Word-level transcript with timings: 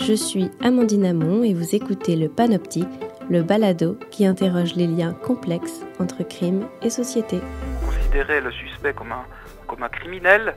Je 0.00 0.14
suis 0.14 0.50
Amandine 0.62 1.04
Amon 1.04 1.44
et 1.44 1.52
vous 1.52 1.74
écoutez 1.74 2.16
le 2.16 2.30
Panoptique, 2.30 2.88
le 3.28 3.42
balado 3.42 3.98
qui 4.10 4.24
interroge 4.24 4.74
les 4.74 4.86
liens 4.86 5.12
complexes 5.12 5.84
entre 5.98 6.22
crime 6.22 6.66
et 6.80 6.88
société. 6.88 7.40
Considérer 7.84 8.40
le 8.40 8.50
suspect 8.50 8.94
comme 8.94 9.12
un, 9.12 9.26
comme 9.66 9.82
un 9.82 9.90
criminel, 9.90 10.56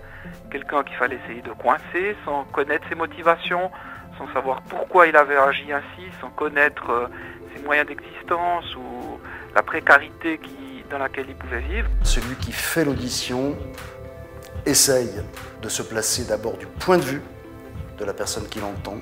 quelqu'un 0.49 0.83
qu'il 0.83 0.95
fallait 0.95 1.19
essayer 1.25 1.41
de 1.41 1.51
coincer 1.51 2.15
sans 2.23 2.45
connaître 2.45 2.87
ses 2.87 2.95
motivations, 2.95 3.69
sans 4.17 4.31
savoir 4.33 4.61
pourquoi 4.63 5.07
il 5.07 5.15
avait 5.17 5.35
agi 5.35 5.71
ainsi, 5.73 6.07
sans 6.21 6.29
connaître 6.29 6.89
euh, 6.89 7.07
ses 7.53 7.61
moyens 7.63 7.87
d'existence 7.87 8.73
ou 8.77 9.19
la 9.53 9.61
précarité 9.61 10.37
qui, 10.37 10.85
dans 10.89 10.99
laquelle 10.99 11.25
il 11.27 11.35
pouvait 11.35 11.59
vivre. 11.59 11.89
Celui 12.03 12.35
qui 12.37 12.53
fait 12.53 12.85
l'audition 12.85 13.57
essaye 14.65 15.11
de 15.61 15.67
se 15.67 15.83
placer 15.83 16.23
d'abord 16.23 16.57
du 16.57 16.65
point 16.65 16.97
de 16.97 17.03
vue 17.03 17.21
de 17.99 18.05
la 18.05 18.13
personne 18.13 18.47
qui 18.47 18.59
l'entend 18.59 18.97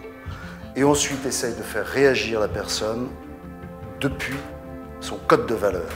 et 0.76 0.84
ensuite 0.84 1.26
essaye 1.26 1.56
de 1.56 1.62
faire 1.62 1.86
réagir 1.86 2.40
la 2.40 2.48
personne 2.48 3.10
depuis 4.00 4.38
son 5.00 5.18
code 5.28 5.48
de 5.48 5.56
valeur. 5.56 5.90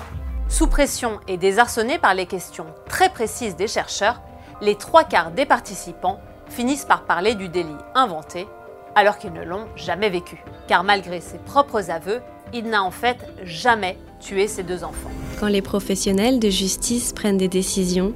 Sous 0.47 0.67
pression 0.67 1.19
et 1.27 1.37
désarçonnés 1.37 1.97
par 1.97 2.13
les 2.13 2.25
questions 2.25 2.67
très 2.87 3.09
précises 3.09 3.55
des 3.55 3.67
chercheurs, 3.67 4.21
les 4.61 4.75
trois 4.75 5.03
quarts 5.03 5.31
des 5.31 5.45
participants 5.45 6.19
finissent 6.49 6.85
par 6.85 7.05
parler 7.05 7.35
du 7.35 7.49
délit 7.49 7.75
inventé 7.95 8.47
alors 8.95 9.17
qu'ils 9.17 9.33
ne 9.33 9.43
l'ont 9.43 9.67
jamais 9.75 10.09
vécu. 10.09 10.43
Car 10.67 10.83
malgré 10.83 11.19
ses 11.19 11.37
propres 11.37 11.91
aveux, 11.91 12.21
il 12.53 12.65
n'a 12.69 12.83
en 12.83 12.91
fait 12.91 13.17
jamais 13.43 13.97
tué 14.19 14.47
ses 14.47 14.63
deux 14.63 14.83
enfants. 14.83 15.11
Quand 15.39 15.47
les 15.47 15.61
professionnels 15.61 16.39
de 16.39 16.49
justice 16.49 17.11
prennent 17.11 17.37
des 17.37 17.49
décisions, 17.49 18.13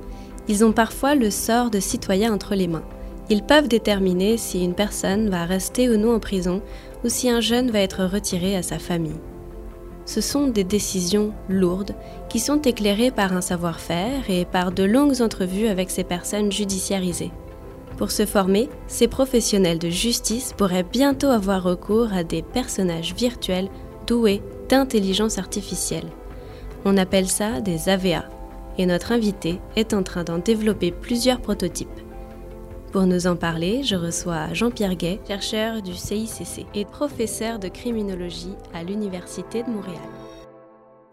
ils 0.48 0.64
ont 0.64 0.72
parfois 0.72 1.16
le 1.16 1.30
sort 1.30 1.70
de 1.70 1.80
citoyens 1.80 2.34
entre 2.34 2.56
les 2.56 2.68
mains. 2.68 2.86
Ils 3.32 3.44
peuvent 3.44 3.68
déterminer 3.68 4.38
si 4.38 4.64
une 4.64 4.74
personne 4.74 5.30
va 5.30 5.46
rester 5.46 5.88
ou 5.88 5.98
non 5.98 6.16
en 6.16 6.20
prison 6.20 6.62
ou 7.04 7.10
si 7.10 7.30
un 7.30 7.42
jeune 7.42 7.70
va 7.70 7.80
être 7.80 8.04
retiré 8.04 8.56
à 8.56 8.64
sa 8.64 8.80
famille. 8.80 9.20
Ce 10.06 10.22
sont 10.22 10.48
des 10.48 10.64
décisions 10.64 11.34
lourdes 11.48 11.94
qui 12.30 12.40
sont 12.40 12.60
éclairées 12.62 13.12
par 13.12 13.34
un 13.34 13.42
savoir-faire 13.42 14.28
et 14.30 14.46
par 14.46 14.72
de 14.72 14.84
longues 14.84 15.22
entrevues 15.22 15.68
avec 15.68 15.92
ces 15.92 16.04
personnes 16.04 16.52
judiciarisées. 16.52 17.32
Pour 17.98 18.10
se 18.10 18.26
former, 18.26 18.70
ces 18.88 19.08
professionnels 19.08 19.78
de 19.78 19.90
justice 19.90 20.54
pourraient 20.58 20.86
bientôt 20.90 21.28
avoir 21.28 21.62
recours 21.62 22.12
à 22.12 22.24
des 22.24 22.42
personnages 22.42 23.14
virtuels 23.14 23.70
doués 24.08 24.42
d'intelligence 24.70 25.38
artificielle. 25.38 26.10
On 26.86 26.98
appelle 26.98 27.28
ça 27.28 27.62
des 27.62 27.90
AVA, 27.90 28.26
et 28.80 28.88
notre 28.88 29.12
invité 29.12 29.60
est 29.76 29.94
en 29.94 30.02
train 30.02 30.24
d'en 30.24 30.40
développer 30.40 30.92
plusieurs 30.92 31.42
prototypes. 31.42 31.90
Pour 32.92 33.06
nous 33.06 33.28
en 33.28 33.36
parler, 33.36 33.84
je 33.84 33.96
reçois 33.96 34.52
Jean-Pierre 34.54 34.96
Gay, 34.96 35.20
chercheur 35.28 35.84
du 35.84 35.94
CICC 35.94 36.66
et 36.74 36.86
professeur 36.86 37.60
de 37.60 37.68
criminologie 37.68 38.56
à 38.74 38.84
l'Université 38.84 39.62
de 39.62 39.70
Montréal. 39.70 40.19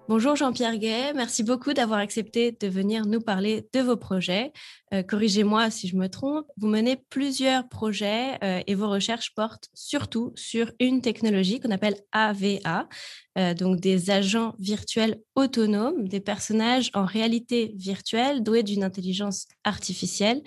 Bonjour 0.08 0.36
Jean-Pierre 0.36 0.78
Gay, 0.78 1.12
merci 1.14 1.42
beaucoup 1.42 1.72
d'avoir 1.72 1.98
accepté 1.98 2.52
de 2.52 2.68
venir 2.68 3.06
nous 3.06 3.20
parler 3.20 3.68
de 3.72 3.80
vos 3.80 3.96
projets. 3.96 4.52
Euh, 4.94 5.02
corrigez-moi 5.02 5.68
si 5.70 5.88
je 5.88 5.96
me 5.96 6.08
trompe, 6.08 6.46
vous 6.58 6.68
menez 6.68 6.94
plusieurs 7.10 7.68
projets 7.68 8.38
euh, 8.44 8.62
et 8.68 8.76
vos 8.76 8.88
recherches 8.88 9.34
portent 9.34 9.68
surtout 9.74 10.32
sur 10.36 10.70
une 10.78 11.02
technologie 11.02 11.58
qu'on 11.58 11.72
appelle 11.72 11.96
AVA, 12.12 12.88
euh, 13.36 13.54
donc 13.54 13.80
des 13.80 14.10
agents 14.10 14.54
virtuels 14.60 15.20
autonomes, 15.34 16.06
des 16.06 16.20
personnages 16.20 16.92
en 16.94 17.04
réalité 17.04 17.74
virtuelle 17.76 18.44
doués 18.44 18.62
d'une 18.62 18.84
intelligence 18.84 19.48
artificielle 19.64 20.40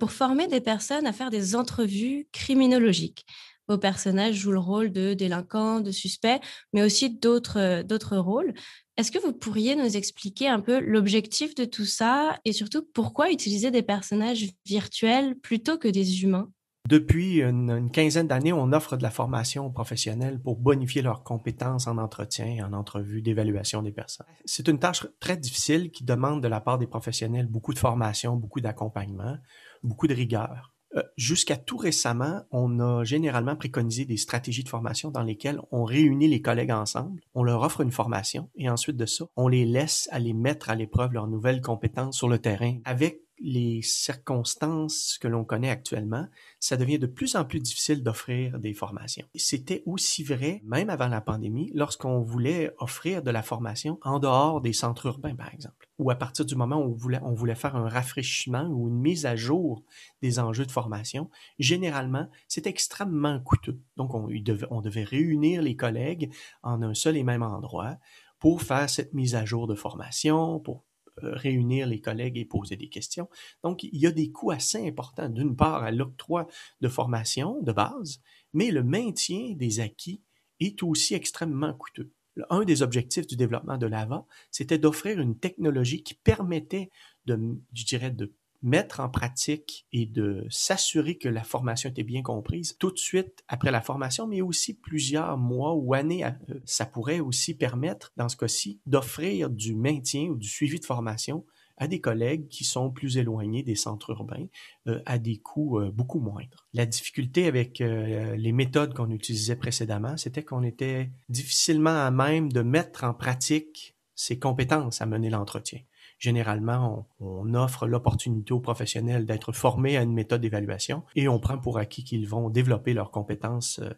pour 0.00 0.10
former 0.10 0.48
des 0.48 0.60
personnes 0.60 1.06
à 1.06 1.12
faire 1.12 1.30
des 1.30 1.54
entrevues 1.54 2.26
criminologiques 2.32 3.24
vos 3.68 3.78
personnages 3.78 4.34
jouent 4.34 4.52
le 4.52 4.58
rôle 4.58 4.90
de 4.90 5.14
délinquants, 5.14 5.80
de 5.80 5.90
suspects, 5.90 6.40
mais 6.72 6.82
aussi 6.82 7.10
d'autres 7.10 8.16
rôles. 8.16 8.54
Est-ce 8.96 9.12
que 9.12 9.18
vous 9.18 9.32
pourriez 9.32 9.76
nous 9.76 9.96
expliquer 9.96 10.48
un 10.48 10.60
peu 10.60 10.80
l'objectif 10.80 11.54
de 11.54 11.64
tout 11.64 11.84
ça 11.84 12.38
et 12.44 12.52
surtout 12.52 12.84
pourquoi 12.92 13.30
utiliser 13.30 13.70
des 13.70 13.82
personnages 13.82 14.46
virtuels 14.66 15.36
plutôt 15.36 15.78
que 15.78 15.88
des 15.88 16.24
humains? 16.24 16.50
Depuis 16.88 17.42
une, 17.42 17.90
quinzaine 17.90 18.28
d'années, 18.28 18.54
on 18.54 18.72
offre 18.72 18.96
de 18.96 19.02
la 19.02 19.10
formation 19.10 19.66
aux 19.66 19.70
professionnels 19.70 20.40
pour 20.40 20.56
bonifier 20.56 21.02
leurs 21.02 21.22
compétences 21.22 21.86
en 21.86 21.98
entretien 21.98 22.46
et 22.46 22.62
en 22.62 22.72
entrevue 22.72 23.20
d'évaluation 23.20 23.82
des 23.82 23.92
personnes. 23.92 24.26
C'est 24.46 24.68
une 24.68 24.78
tâche 24.78 25.06
très 25.20 25.36
difficile 25.36 25.90
qui 25.90 26.04
demande 26.04 26.42
de 26.42 26.48
la 26.48 26.62
part 26.62 26.78
des 26.78 26.86
professionnels 26.86 27.46
beaucoup 27.46 27.74
de 27.74 27.78
formation, 27.78 28.36
beaucoup 28.36 28.62
d'accompagnement, 28.62 29.36
beaucoup 29.82 30.06
de 30.06 30.14
rigueur. 30.14 30.72
Euh, 30.96 31.02
jusqu'à 31.16 31.56
tout 31.56 31.76
récemment, 31.76 32.42
on 32.50 32.80
a 32.80 33.04
généralement 33.04 33.56
préconisé 33.56 34.06
des 34.06 34.16
stratégies 34.16 34.64
de 34.64 34.68
formation 34.68 35.10
dans 35.10 35.22
lesquelles 35.22 35.60
on 35.70 35.84
réunit 35.84 36.28
les 36.28 36.40
collègues 36.40 36.70
ensemble, 36.70 37.20
on 37.34 37.42
leur 37.42 37.62
offre 37.62 37.82
une 37.82 37.92
formation 37.92 38.48
et 38.56 38.70
ensuite 38.70 38.96
de 38.96 39.06
ça, 39.06 39.26
on 39.36 39.48
les 39.48 39.66
laisse 39.66 40.08
aller 40.12 40.32
mettre 40.32 40.70
à 40.70 40.74
l'épreuve 40.74 41.12
leurs 41.12 41.28
nouvelles 41.28 41.60
compétences 41.60 42.16
sur 42.16 42.28
le 42.28 42.38
terrain 42.38 42.78
avec 42.84 43.20
les 43.40 43.82
circonstances 43.82 45.18
que 45.20 45.28
l'on 45.28 45.44
connaît 45.44 45.70
actuellement, 45.70 46.26
ça 46.60 46.76
devient 46.76 46.98
de 46.98 47.06
plus 47.06 47.36
en 47.36 47.44
plus 47.44 47.60
difficile 47.60 48.02
d'offrir 48.02 48.58
des 48.58 48.74
formations. 48.74 49.26
C'était 49.34 49.82
aussi 49.86 50.24
vrai, 50.24 50.60
même 50.64 50.90
avant 50.90 51.08
la 51.08 51.20
pandémie, 51.20 51.70
lorsqu'on 51.74 52.20
voulait 52.20 52.72
offrir 52.78 53.22
de 53.22 53.30
la 53.30 53.42
formation 53.42 53.98
en 54.02 54.18
dehors 54.18 54.60
des 54.60 54.72
centres 54.72 55.06
urbains, 55.06 55.34
par 55.34 55.52
exemple, 55.52 55.88
ou 55.98 56.10
à 56.10 56.14
partir 56.14 56.44
du 56.44 56.54
moment 56.54 56.78
où 56.78 56.96
on 57.22 57.34
voulait, 57.34 57.54
faire 57.54 57.76
un 57.76 57.88
rafraîchissement 57.88 58.66
ou 58.68 58.88
une 58.88 59.00
mise 59.00 59.26
à 59.26 59.36
jour 59.36 59.82
des 60.22 60.38
enjeux 60.38 60.66
de 60.66 60.70
formation, 60.70 61.30
généralement, 61.58 62.28
c'est 62.46 62.66
extrêmement 62.66 63.40
coûteux. 63.40 63.80
Donc, 63.96 64.14
on, 64.14 64.28
on 64.70 64.80
devait 64.80 65.04
réunir 65.04 65.62
les 65.62 65.76
collègues 65.76 66.32
en 66.62 66.82
un 66.82 66.94
seul 66.94 67.16
et 67.16 67.24
même 67.24 67.42
endroit 67.42 67.98
pour 68.38 68.62
faire 68.62 68.88
cette 68.88 69.14
mise 69.14 69.34
à 69.34 69.44
jour 69.44 69.66
de 69.66 69.74
formation, 69.74 70.60
pour 70.60 70.84
réunir 71.22 71.86
les 71.86 72.00
collègues 72.00 72.38
et 72.38 72.44
poser 72.44 72.76
des 72.76 72.88
questions. 72.88 73.28
Donc, 73.62 73.82
il 73.84 73.96
y 73.96 74.06
a 74.06 74.10
des 74.10 74.30
coûts 74.30 74.50
assez 74.50 74.86
importants, 74.86 75.28
d'une 75.28 75.56
part 75.56 75.82
à 75.82 75.90
l'octroi 75.90 76.46
de 76.80 76.88
formation 76.88 77.60
de 77.62 77.72
base, 77.72 78.20
mais 78.52 78.70
le 78.70 78.82
maintien 78.82 79.54
des 79.54 79.80
acquis 79.80 80.22
est 80.60 80.82
aussi 80.82 81.14
extrêmement 81.14 81.74
coûteux. 81.74 82.12
Un 82.50 82.64
des 82.64 82.82
objectifs 82.82 83.26
du 83.26 83.36
développement 83.36 83.78
de 83.78 83.86
l'AVA, 83.86 84.24
c'était 84.50 84.78
d'offrir 84.78 85.20
une 85.20 85.38
technologie 85.38 86.02
qui 86.02 86.14
permettait 86.14 86.90
de, 87.26 87.38
je 87.74 87.84
dirais, 87.84 88.10
de 88.10 88.32
mettre 88.62 89.00
en 89.00 89.08
pratique 89.08 89.86
et 89.92 90.06
de 90.06 90.46
s'assurer 90.50 91.16
que 91.16 91.28
la 91.28 91.44
formation 91.44 91.90
était 91.90 92.02
bien 92.02 92.22
comprise 92.22 92.76
tout 92.78 92.90
de 92.90 92.98
suite 92.98 93.44
après 93.46 93.70
la 93.70 93.80
formation, 93.80 94.26
mais 94.26 94.40
aussi 94.40 94.74
plusieurs 94.74 95.38
mois 95.38 95.74
ou 95.74 95.94
années. 95.94 96.24
Euh, 96.24 96.30
ça 96.64 96.86
pourrait 96.86 97.20
aussi 97.20 97.54
permettre, 97.54 98.12
dans 98.16 98.28
ce 98.28 98.36
cas-ci, 98.36 98.80
d'offrir 98.86 99.50
du 99.50 99.74
maintien 99.74 100.28
ou 100.28 100.36
du 100.36 100.48
suivi 100.48 100.80
de 100.80 100.84
formation 100.84 101.44
à 101.76 101.86
des 101.86 102.00
collègues 102.00 102.48
qui 102.48 102.64
sont 102.64 102.90
plus 102.90 103.18
éloignés 103.18 103.62
des 103.62 103.76
centres 103.76 104.10
urbains 104.10 104.46
euh, 104.88 105.00
à 105.06 105.18
des 105.18 105.38
coûts 105.38 105.78
euh, 105.78 105.92
beaucoup 105.92 106.18
moindres. 106.18 106.66
La 106.74 106.86
difficulté 106.86 107.46
avec 107.46 107.78
les 107.78 108.52
méthodes 108.52 108.94
qu'on 108.94 109.10
utilisait 109.10 109.54
précédemment, 109.54 110.16
c'était 110.16 110.44
qu'on 110.44 110.64
était 110.64 111.12
difficilement 111.28 112.04
à 112.04 112.10
même 112.10 112.50
de 112.50 112.62
mettre 112.62 113.04
en 113.04 113.14
pratique 113.14 113.96
ces 114.16 114.40
compétences 114.40 115.00
à 115.00 115.06
mener 115.06 115.30
l'entretien. 115.30 115.78
Généralement, 116.18 117.08
on, 117.20 117.54
offre 117.54 117.86
l'opportunité 117.86 118.52
aux 118.52 118.60
professionnels 118.60 119.24
d'être 119.24 119.52
formés 119.52 119.96
à 119.96 120.02
une 120.02 120.12
méthode 120.12 120.40
d'évaluation 120.40 121.04
et 121.14 121.28
on 121.28 121.38
prend 121.38 121.58
pour 121.58 121.78
acquis 121.78 122.02
qu'ils 122.02 122.28
vont 122.28 122.50
développer 122.50 122.92
leurs 122.92 123.12
compétences 123.12 123.78
euh, 123.78 123.90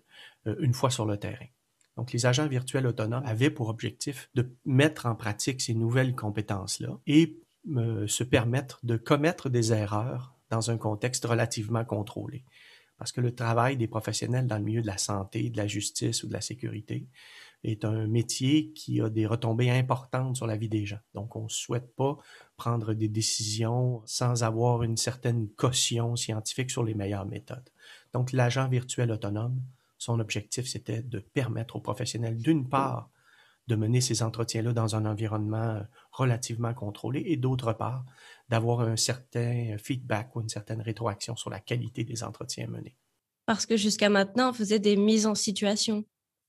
euh, 0.47 0.57
une 0.61 0.75
fois 0.75 0.91
sur 0.91 1.07
le 1.07 1.17
terrain. 1.17 1.47
Donc, 1.97 2.13
les 2.13 2.27
agents 2.27 2.47
virtuels 2.47 2.87
autonomes 2.87 3.23
avaient 3.25 3.51
pour 3.51 3.69
objectif 3.69 4.31
de 4.35 4.55
mettre 4.67 5.07
en 5.07 5.15
pratique 5.15 5.63
ces 5.63 5.75
nouvelles 5.75 6.15
compétences-là 6.15 6.99
et 7.07 7.39
euh, 7.77 8.07
se 8.07 8.25
permettre 8.25 8.81
de 8.83 8.97
commettre 8.97 9.49
des 9.49 9.73
erreurs 9.73 10.35
dans 10.51 10.71
un 10.71 10.77
contexte 10.77 11.25
relativement 11.25 11.85
contrôlé. 11.85 12.45
Parce 12.99 13.13
que 13.13 13.23
le 13.23 13.35
travail 13.35 13.79
des 13.79 13.89
professionnels 13.89 14.47
dans 14.47 14.59
le 14.59 14.65
milieu 14.65 14.83
de 14.83 14.87
la 14.87 14.99
santé, 14.99 15.49
de 15.49 15.57
la 15.57 15.67
justice 15.67 16.23
ou 16.23 16.29
de 16.29 16.35
la 16.35 16.43
sécurité, 16.43 17.07
est 17.63 17.85
un 17.85 18.07
métier 18.07 18.73
qui 18.73 19.01
a 19.01 19.11
des 19.11 19.27
retombées 19.27 19.71
importantes 19.71 20.37
sur 20.37 20.47
la 20.47 20.57
vie 20.57 20.69
des 20.69 20.87
gens. 20.87 21.01
Donc, 21.15 21.37
on 21.37 21.45
ne 21.45 21.49
souhaite 21.49 21.95
pas 21.95 22.17
prendre 22.57 22.95
des 22.95 23.09
décisions 23.09 24.03
sans 24.07 24.43
avoir 24.43 24.83
une 24.83 24.97
certaine 24.97 25.49
caution 25.51 26.17
scientifique 26.17 26.71
sur 26.71 26.85
les 26.85 26.95
meilleures 26.95 27.27
méthodes. 27.27 27.69
Donc, 28.13 28.33
l'agent 28.33 28.69
virtuel 28.69 29.11
autonome, 29.13 29.61
son 29.99 30.21
objectif, 30.21 30.67
c'était 30.67 31.03
de 31.03 31.19
permettre 31.19 31.77
aux 31.77 31.81
professionnels, 31.81 32.39
d'une 32.39 32.69
part, 32.69 33.11
de 33.67 33.77
mener 33.77 34.01
ces 34.01 34.23
entretiens-là 34.23 34.73
dans 34.73 34.97
un 34.97 35.05
environnement 35.05 35.83
relativement 36.11 36.75
contrôlé 36.75 37.23
et 37.27 37.37
d'autre 37.37 37.73
part, 37.73 38.05
d'avoir 38.49 38.81
un 38.81 38.97
certain 38.97 39.77
feedback 39.79 40.35
ou 40.35 40.41
une 40.41 40.49
certaine 40.49 40.81
rétroaction 40.81 41.37
sur 41.37 41.51
la 41.51 41.61
qualité 41.61 42.03
des 42.03 42.25
entretiens 42.25 42.67
menés. 42.67 42.97
Parce 43.47 43.67
que 43.67 43.77
jusqu'à 43.77 44.09
maintenant, 44.09 44.51
on 44.51 44.53
faisait 44.53 44.79
des 44.79 44.97
mises 44.97 45.27
en 45.27 45.35
situation 45.35 46.05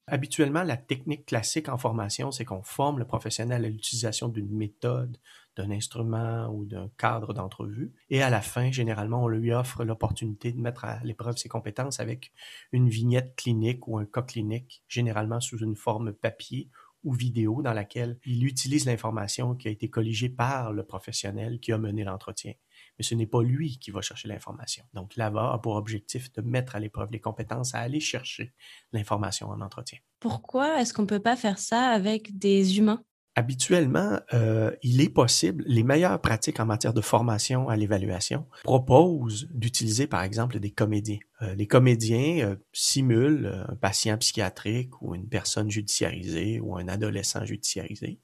Habituellement, 0.08 0.64
la 0.64 0.78
technique 0.78 1.26
classique 1.26 1.70
en 1.70 1.78
formation, 1.78 2.32
c'est 2.32 2.44
qu'on 2.44 2.64
forme 2.64 3.00
le 3.00 3.06
professionnel 3.06 3.64
à 3.64 3.70
l'utilisation 3.70 4.28
d'une 4.28 4.50
méthode, 4.50 5.18
d'un 5.56 5.70
instrument 5.72 6.48
ou 6.48 6.66
d'un 6.66 6.90
cadre 6.98 7.34
d'entrevue. 7.34 7.94
Et 8.10 8.22
à 8.22 8.30
la 8.30 8.42
fin, 8.42 8.72
généralement, 8.72 9.24
on 9.24 9.28
lui 9.28 9.54
offre 9.54 9.84
l'opportunité 9.84 10.52
de 10.52 10.60
mettre 10.60 10.86
à 10.86 11.00
l'épreuve 11.04 11.38
ses 11.38 11.50
compétences 11.50 12.00
avec 12.00 12.32
une 12.72 12.90
vignette 12.90 13.36
clinique 13.36 13.88
ou 13.88 13.98
un 13.98 14.06
cas 14.06 14.24
clinique, 14.24 14.84
généralement 14.88 15.40
sous 15.40 15.60
une 15.60 15.76
forme 15.76 16.14
papier 16.14 16.70
ou 17.04 17.14
vidéo 17.14 17.62
dans 17.62 17.74
laquelle 17.74 18.20
il 18.26 18.46
utilise 18.46 18.86
l'information 18.86 19.56
qui 19.56 19.68
a 19.68 19.72
été 19.72 19.90
colligée 19.90 20.30
par 20.30 20.72
le 20.72 20.84
professionnel 20.84 21.60
qui 21.60 21.72
a 21.72 21.78
mené 21.78 22.04
l'entretien. 22.04 22.54
Mais 23.02 23.04
ce 23.04 23.16
n'est 23.16 23.26
pas 23.26 23.42
lui 23.42 23.80
qui 23.80 23.90
va 23.90 24.02
chercher 24.02 24.28
l'information. 24.28 24.84
Donc, 24.94 25.16
l'AVA 25.16 25.54
a 25.54 25.58
pour 25.58 25.74
objectif 25.74 26.32
de 26.34 26.42
mettre 26.42 26.76
à 26.76 26.80
l'épreuve 26.80 27.12
les 27.12 27.20
compétences 27.20 27.74
à 27.74 27.80
aller 27.80 28.00
chercher 28.00 28.54
l'information 28.94 29.50
en 29.50 29.60
entretien. 29.60 29.98
Pourquoi 30.20 30.80
est-ce 30.80 30.94
qu'on 30.94 31.02
ne 31.02 31.08
peut 31.08 31.20
pas 31.20 31.36
faire 31.36 31.58
ça 31.58 31.90
avec 31.90 32.38
des 32.38 32.78
humains? 32.78 33.04
Habituellement, 33.36 34.20
euh, 34.36 34.70
il 34.84 35.02
est 35.02 35.10
possible, 35.10 35.64
les 35.66 35.82
meilleures 35.82 36.22
pratiques 36.22 36.60
en 36.60 36.68
matière 36.68 36.94
de 36.94 37.02
formation 37.02 37.70
à 37.70 37.76
l'évaluation 37.76 38.46
proposent 38.64 39.48
d'utiliser 39.52 40.06
par 40.06 40.22
exemple 40.22 40.60
des 40.60 40.70
comédiens. 40.70 41.18
Euh, 41.42 41.56
les 41.56 41.66
comédiens 41.66 42.46
euh, 42.46 42.56
simulent 42.72 43.66
un 43.68 43.76
patient 43.78 44.16
psychiatrique 44.20 45.02
ou 45.02 45.16
une 45.16 45.28
personne 45.28 45.72
judiciarisée 45.72 46.60
ou 46.60 46.78
un 46.78 46.88
adolescent 46.88 47.44
judiciarisé 47.44 48.20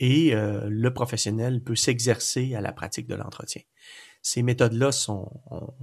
et 0.00 0.34
le 0.34 0.90
professionnel 0.92 1.62
peut 1.62 1.76
s'exercer 1.76 2.54
à 2.54 2.60
la 2.60 2.72
pratique 2.72 3.06
de 3.06 3.14
l'entretien. 3.14 3.62
Ces 4.26 4.42
méthodes-là 4.42 4.88
ont 5.08 5.28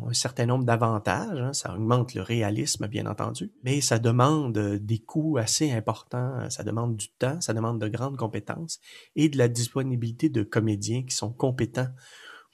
un 0.08 0.14
certain 0.14 0.48
nombre 0.48 0.66
d'avantages. 0.66 1.40
Hein. 1.40 1.54
ça 1.54 1.76
augmente 1.76 2.16
le 2.16 2.24
réalisme, 2.24 2.88
bien 2.88 3.06
entendu, 3.06 3.52
mais 3.64 3.82
ça 3.82 4.00
demande 4.00 4.58
euh, 4.58 4.80
des 4.80 4.98
coûts 4.98 5.38
assez 5.38 5.72
importants. 5.72 6.50
Ça 6.50 6.64
demande 6.64 6.98
du 6.98 7.10
temps, 7.12 7.40
ça 7.40 7.54
demande 7.54 7.80
de 7.80 7.88
grandes 7.88 8.18
compétences 8.18 8.80
et 9.16 9.30
de 9.30 9.38
la 9.38 9.48
disponibilité 9.48 10.30
de 10.30 10.42
comédiens 10.42 11.04
qui 11.04 11.16
sont 11.16 11.32
compétents 11.32 11.90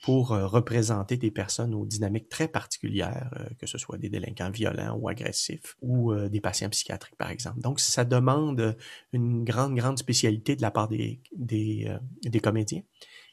pour 0.04 0.32
euh, 0.32 0.48
représenter 0.48 1.18
des 1.18 1.32
personnes 1.32 1.74
aux 1.74 1.86
dynamiques 1.86 2.30
très 2.30 2.48
particulières, 2.48 3.32
euh, 3.40 3.46
que 3.60 3.66
ce 3.66 3.78
soit 3.78 3.98
des 3.98 4.10
délinquants 4.10 4.52
violents 4.52 4.96
ou 5.00 5.10
agressifs 5.10 5.76
ou 5.82 6.14
des 6.16 6.42
patients 6.42 6.70
psychiatriques, 6.70 7.18
par 7.18 7.32
exemple. 7.32 7.60
Donc, 7.62 7.80
ça 7.80 8.06
demande 8.06 8.78
une 9.12 9.44
grande, 9.44 9.76
grande 9.76 9.98
spécialité 9.98 10.56
de 10.56 10.62
la 10.62 10.72
part 10.72 10.88
des, 10.88 11.22
des, 11.36 12.40
comédiens. 12.42 12.82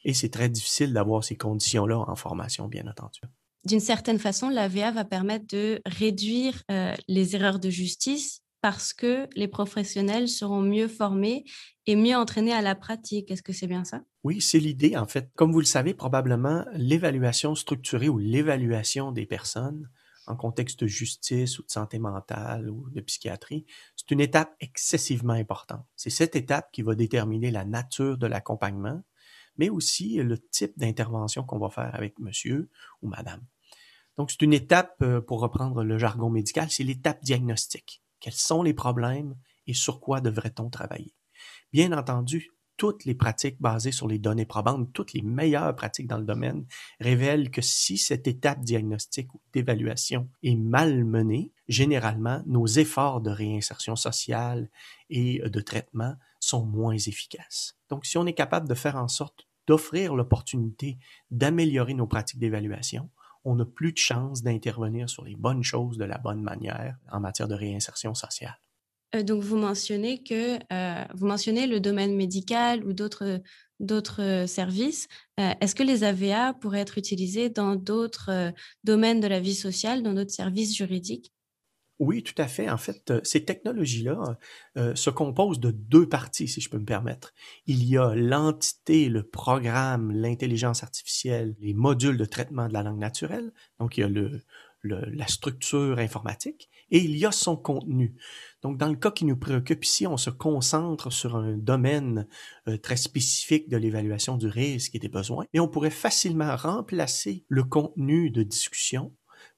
Et 0.03 0.13
c'est 0.13 0.29
très 0.29 0.49
difficile 0.49 0.93
d'avoir 0.93 1.23
ces 1.23 1.35
conditions-là 1.35 1.97
en 1.97 2.15
formation, 2.15 2.67
bien 2.67 2.87
entendu. 2.87 3.21
D'une 3.65 3.79
certaine 3.79 4.19
façon, 4.19 4.49
l'AVA 4.49 4.91
va 4.91 5.05
permettre 5.05 5.47
de 5.47 5.81
réduire 5.85 6.61
euh, 6.69 6.93
les 7.07 7.35
erreurs 7.35 7.59
de 7.59 7.71
justice 7.71 8.43
parce 8.65 8.93
que 8.93 9.29
les 9.35 9.47
professionnels 9.47 10.27
seront 10.27 10.61
mieux 10.61 10.87
formés 10.87 11.45
et 11.85 11.95
mieux 11.95 12.15
entraînés 12.15 12.51
à 12.51 12.63
la 12.63 12.73
pratique. 12.73 13.29
Est-ce 13.29 13.43
que 13.43 13.53
c'est 13.53 13.67
bien 13.67 13.83
ça? 13.83 14.01
Oui, 14.23 14.41
c'est 14.41 14.57
l'idée, 14.57 14.97
en 14.97 15.05
fait. 15.05 15.29
Comme 15.35 15.51
vous 15.51 15.59
le 15.59 15.67
savez, 15.67 15.93
probablement, 15.93 16.65
l'évaluation 16.73 17.53
structurée 17.53 18.09
ou 18.09 18.17
l'évaluation 18.17 19.11
des 19.11 19.27
personnes 19.27 19.87
en 20.25 20.35
contexte 20.35 20.79
de 20.79 20.87
justice 20.87 21.59
ou 21.59 21.61
de 21.61 21.69
santé 21.69 21.99
mentale 21.99 22.71
ou 22.71 22.89
de 22.89 23.01
psychiatrie, 23.01 23.67
c'est 23.95 24.09
une 24.09 24.19
étape 24.19 24.55
excessivement 24.59 25.33
importante. 25.33 25.85
C'est 25.95 26.09
cette 26.09 26.35
étape 26.35 26.71
qui 26.71 26.81
va 26.81 26.95
déterminer 26.95 27.51
la 27.51 27.65
nature 27.65 28.17
de 28.17 28.25
l'accompagnement, 28.25 29.03
mais 29.59 29.69
aussi 29.69 30.15
le 30.15 30.39
type 30.39 30.75
d'intervention 30.75 31.43
qu'on 31.43 31.59
va 31.59 31.69
faire 31.69 31.93
avec 31.93 32.17
monsieur 32.17 32.71
ou 33.03 33.09
madame. 33.09 33.43
Donc, 34.17 34.31
c'est 34.31 34.41
une 34.41 34.53
étape, 34.53 34.95
euh, 35.03 35.21
pour 35.21 35.39
reprendre 35.41 35.83
le 35.83 35.99
jargon 35.99 36.31
médical, 36.31 36.71
c'est 36.71 36.83
l'étape 36.83 37.21
diagnostique. 37.21 38.01
Quels 38.25 38.33
sont 38.33 38.63
les 38.63 38.73
problèmes 38.73 39.35
et 39.67 39.75
sur 39.75 39.99
quoi 39.99 40.19
devrait-on 40.19 40.71
travailler? 40.71 41.13
Bien 41.71 41.91
entendu, 41.95 42.49
toutes 42.75 43.05
les 43.05 43.13
pratiques 43.13 43.61
basées 43.61 43.91
sur 43.91 44.07
les 44.07 44.17
données 44.17 44.47
probantes, 44.47 44.91
toutes 44.93 45.13
les 45.13 45.21
meilleures 45.21 45.75
pratiques 45.75 46.07
dans 46.07 46.17
le 46.17 46.25
domaine 46.25 46.65
révèlent 46.99 47.51
que 47.51 47.61
si 47.61 47.99
cette 47.99 48.25
étape 48.25 48.61
diagnostique 48.61 49.31
ou 49.35 49.41
d'évaluation 49.53 50.27
est 50.41 50.55
mal 50.55 51.05
menée, 51.05 51.51
généralement, 51.67 52.41
nos 52.47 52.65
efforts 52.65 53.21
de 53.21 53.29
réinsertion 53.29 53.95
sociale 53.95 54.71
et 55.11 55.47
de 55.47 55.61
traitement 55.61 56.15
sont 56.39 56.65
moins 56.65 56.97
efficaces. 56.97 57.77
Donc, 57.91 58.07
si 58.07 58.17
on 58.17 58.25
est 58.25 58.33
capable 58.33 58.67
de 58.67 58.73
faire 58.73 58.95
en 58.95 59.07
sorte 59.07 59.47
d'offrir 59.67 60.15
l'opportunité 60.15 60.97
d'améliorer 61.29 61.93
nos 61.93 62.07
pratiques 62.07 62.39
d'évaluation, 62.39 63.11
on 63.45 63.55
n'a 63.55 63.65
plus 63.65 63.93
de 63.93 63.97
chance 63.97 64.43
d'intervenir 64.43 65.09
sur 65.09 65.23
les 65.23 65.35
bonnes 65.35 65.63
choses 65.63 65.97
de 65.97 66.05
la 66.05 66.17
bonne 66.17 66.41
manière 66.41 66.97
en 67.11 67.19
matière 67.19 67.47
de 67.47 67.55
réinsertion 67.55 68.13
sociale. 68.13 68.59
Euh, 69.15 69.23
donc, 69.23 69.43
vous 69.43 69.57
mentionnez 69.57 70.23
que 70.23 70.57
euh, 70.73 71.05
vous 71.13 71.27
mentionnez 71.27 71.67
le 71.67 71.79
domaine 71.79 72.15
médical 72.15 72.83
ou 72.85 72.93
d'autres 72.93 73.41
d'autres 73.81 74.45
services. 74.47 75.07
Euh, 75.39 75.51
est-ce 75.59 75.75
que 75.75 75.83
les 75.83 76.05
AVA 76.05 76.53
pourraient 76.53 76.79
être 76.79 76.97
utilisés 76.97 77.49
dans 77.49 77.75
d'autres 77.75 78.53
domaines 78.85 79.19
de 79.19 79.27
la 79.27 79.41
vie 79.41 79.55
sociale, 79.55 80.01
dans 80.01 80.13
d'autres 80.13 80.33
services 80.33 80.75
juridiques? 80.75 81.34
Oui, 81.99 82.23
tout 82.23 82.39
à 82.41 82.47
fait. 82.47 82.69
En 82.69 82.77
fait, 82.77 83.13
ces 83.23 83.45
technologies-là 83.45 84.37
se 84.95 85.09
composent 85.09 85.59
de 85.59 85.71
deux 85.71 86.07
parties, 86.07 86.47
si 86.47 86.61
je 86.61 86.69
peux 86.69 86.79
me 86.79 86.85
permettre. 86.85 87.33
Il 87.65 87.83
y 87.83 87.97
a 87.97 88.13
l'entité, 88.15 89.09
le 89.09 89.23
programme, 89.23 90.11
l'intelligence 90.11 90.83
artificielle, 90.83 91.55
les 91.59 91.73
modules 91.73 92.17
de 92.17 92.25
traitement 92.25 92.67
de 92.67 92.73
la 92.73 92.83
langue 92.83 92.99
naturelle. 92.99 93.53
Donc, 93.79 93.97
il 93.97 94.01
y 94.01 94.03
a 94.03 94.09
le, 94.09 94.41
la 94.83 95.27
structure 95.27 95.99
informatique 95.99 96.69
et 96.91 96.99
il 96.99 97.17
y 97.17 97.25
a 97.25 97.31
son 97.31 97.57
contenu. 97.57 98.15
Donc, 98.61 98.77
dans 98.77 98.89
le 98.89 98.95
cas 98.95 99.11
qui 99.11 99.25
nous 99.25 99.37
préoccupe 99.37 99.83
ici, 99.83 100.05
on 100.05 100.17
se 100.17 100.29
concentre 100.29 101.11
sur 101.11 101.35
un 101.35 101.57
domaine 101.57 102.27
euh, 102.67 102.77
très 102.77 102.97
spécifique 102.97 103.69
de 103.69 103.77
l'évaluation 103.77 104.37
du 104.37 104.47
risque 104.47 104.95
et 104.95 104.99
des 104.99 105.09
besoins, 105.09 105.45
et 105.53 105.59
on 105.59 105.67
pourrait 105.67 105.89
facilement 105.89 106.55
remplacer 106.55 107.45
le 107.47 107.63
contenu 107.63 108.29
de 108.29 108.43
discussion 108.43 109.13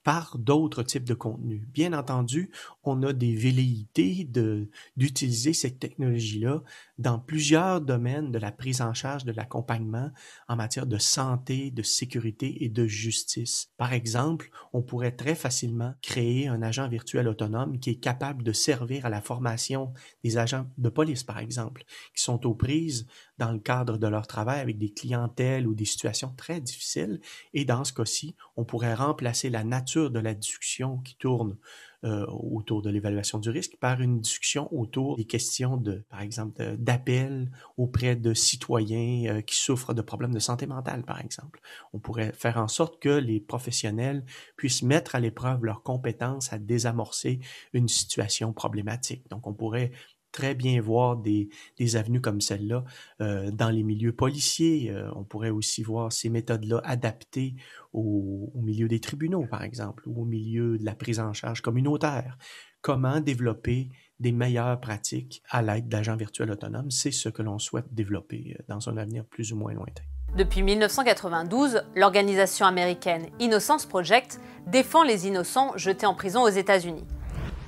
par 0.07 0.37
d'autres 0.37 0.83
types 0.83 1.03
de 1.03 1.13
contenus. 1.13 1.63
Bien 1.73 1.91
entendu, 1.91 2.49
on 2.87 3.03
a 3.03 3.13
des 3.13 3.35
velléités 3.35 4.23
de, 4.23 4.69
d'utiliser 4.95 5.53
cette 5.53 5.79
technologie-là 5.79 6.63
dans 6.97 7.19
plusieurs 7.19 7.81
domaines 7.81 8.31
de 8.31 8.39
la 8.39 8.51
prise 8.51 8.81
en 8.81 8.93
charge 8.93 9.25
de 9.25 9.31
l'accompagnement 9.31 10.11
en 10.47 10.55
matière 10.55 10.87
de 10.87 10.97
santé, 10.97 11.69
de 11.71 11.83
sécurité 11.83 12.63
et 12.63 12.69
de 12.69 12.87
justice. 12.87 13.69
Par 13.77 13.93
exemple, 13.93 14.49
on 14.73 14.81
pourrait 14.81 15.15
très 15.15 15.35
facilement 15.35 15.93
créer 16.01 16.47
un 16.47 16.61
agent 16.61 16.87
virtuel 16.87 17.27
autonome 17.27 17.79
qui 17.79 17.91
est 17.91 17.99
capable 17.99 18.43
de 18.43 18.51
servir 18.51 19.05
à 19.05 19.09
la 19.09 19.21
formation 19.21 19.93
des 20.23 20.37
agents 20.37 20.67
de 20.77 20.89
police, 20.89 21.23
par 21.23 21.39
exemple, 21.39 21.83
qui 22.15 22.23
sont 22.23 22.45
aux 22.45 22.55
prises 22.55 23.07
dans 23.37 23.51
le 23.51 23.59
cadre 23.59 23.97
de 23.97 24.07
leur 24.07 24.25
travail 24.25 24.59
avec 24.59 24.77
des 24.77 24.91
clientèles 24.91 25.67
ou 25.67 25.75
des 25.75 25.85
situations 25.85 26.33
très 26.35 26.61
difficiles. 26.61 27.19
Et 27.53 27.65
dans 27.65 27.83
ce 27.83 27.93
cas-ci, 27.93 28.35
on 28.55 28.65
pourrait 28.65 28.95
remplacer 28.95 29.49
la 29.49 29.63
nature 29.63 30.09
de 30.09 30.19
la 30.19 30.33
discussion 30.33 30.97
qui 30.99 31.15
tourne 31.17 31.57
euh, 32.03 32.25
autour 32.27 32.83
de 32.83 32.91
l'évaluation 32.91 33.39
du 33.39 33.49
risque 33.49 33.75
par 33.79 34.01
une 34.01 34.21
discussion 34.21 34.71
autour 34.71 35.17
des 35.17 35.25
questions 35.25 35.77
de, 35.77 36.05
par 36.09 36.21
exemple, 36.21 36.75
d'appel 36.77 37.49
auprès 37.75 38.15
de 38.15 38.35
citoyens 38.35 39.37
euh, 39.37 39.41
qui 39.41 39.55
souffrent 39.55 39.95
de 39.95 40.03
problèmes 40.03 40.33
de 40.33 40.39
santé 40.39 40.67
mentale, 40.67 41.03
par 41.03 41.19
exemple. 41.19 41.59
On 41.93 41.99
pourrait 41.99 42.33
faire 42.33 42.57
en 42.57 42.67
sorte 42.67 43.01
que 43.01 43.09
les 43.09 43.39
professionnels 43.39 44.23
puissent 44.57 44.83
mettre 44.83 45.15
à 45.15 45.19
l'épreuve 45.19 45.63
leurs 45.63 45.81
compétences 45.81 46.53
à 46.53 46.59
désamorcer 46.59 47.39
une 47.73 47.87
situation 47.87 48.53
problématique. 48.53 49.27
Donc, 49.29 49.47
on 49.47 49.53
pourrait 49.53 49.91
très 50.37 50.53
bien 50.53 50.79
voir 50.79 51.17
des, 51.17 51.49
avenues 51.95 52.21
comme 52.21 52.41
celle-là 52.41 52.83
euh, 53.21 53.49
dans 53.49 53.71
les 53.71 53.81
milieux 53.81 54.13
policiers. 54.13 54.91
Euh, 54.91 55.09
on 55.15 55.23
pourrait 55.23 55.49
aussi 55.49 55.81
voir 55.81 56.11
ces 56.11 56.29
méthodes-là 56.29 56.79
adaptées 56.83 57.55
au, 57.91 58.51
au, 58.53 58.61
milieu 58.61 58.87
des 58.87 58.99
tribunaux, 58.99 59.47
par 59.49 59.63
exemple, 59.63 60.03
ou 60.05 60.21
au 60.21 60.25
milieu 60.25 60.77
de 60.77 60.85
la 60.85 60.93
prise 60.93 61.19
en 61.19 61.33
charge 61.33 61.61
communautaire. 61.61 62.37
Comment 62.81 63.19
développer 63.19 63.89
des 64.19 64.31
meilleures 64.31 64.79
pratiques 64.79 65.41
à 65.49 65.63
l'aide 65.63 65.87
d'agents 65.89 66.15
virtuels 66.15 66.51
autonomes, 66.51 66.91
c'est 66.91 67.11
ce 67.11 67.29
que 67.29 67.41
l'on 67.41 67.57
souhaite 67.57 67.91
développer 67.91 68.55
euh, 68.59 68.63
dans 68.67 68.89
un 68.89 68.97
avenir 68.97 69.25
plus 69.25 69.53
ou 69.53 69.55
moins 69.55 69.73
lointain. 69.73 70.03
Depuis 70.35 70.61
1992, 70.61 71.81
l'organisation 71.95 72.67
américaine 72.67 73.27
Innocence 73.39 73.87
Project 73.87 74.39
défend 74.67 75.01
les 75.01 75.25
innocents 75.25 75.75
jetés 75.77 76.05
en 76.05 76.13
prison 76.13 76.43
aux 76.43 76.49
États-Unis. 76.49 77.05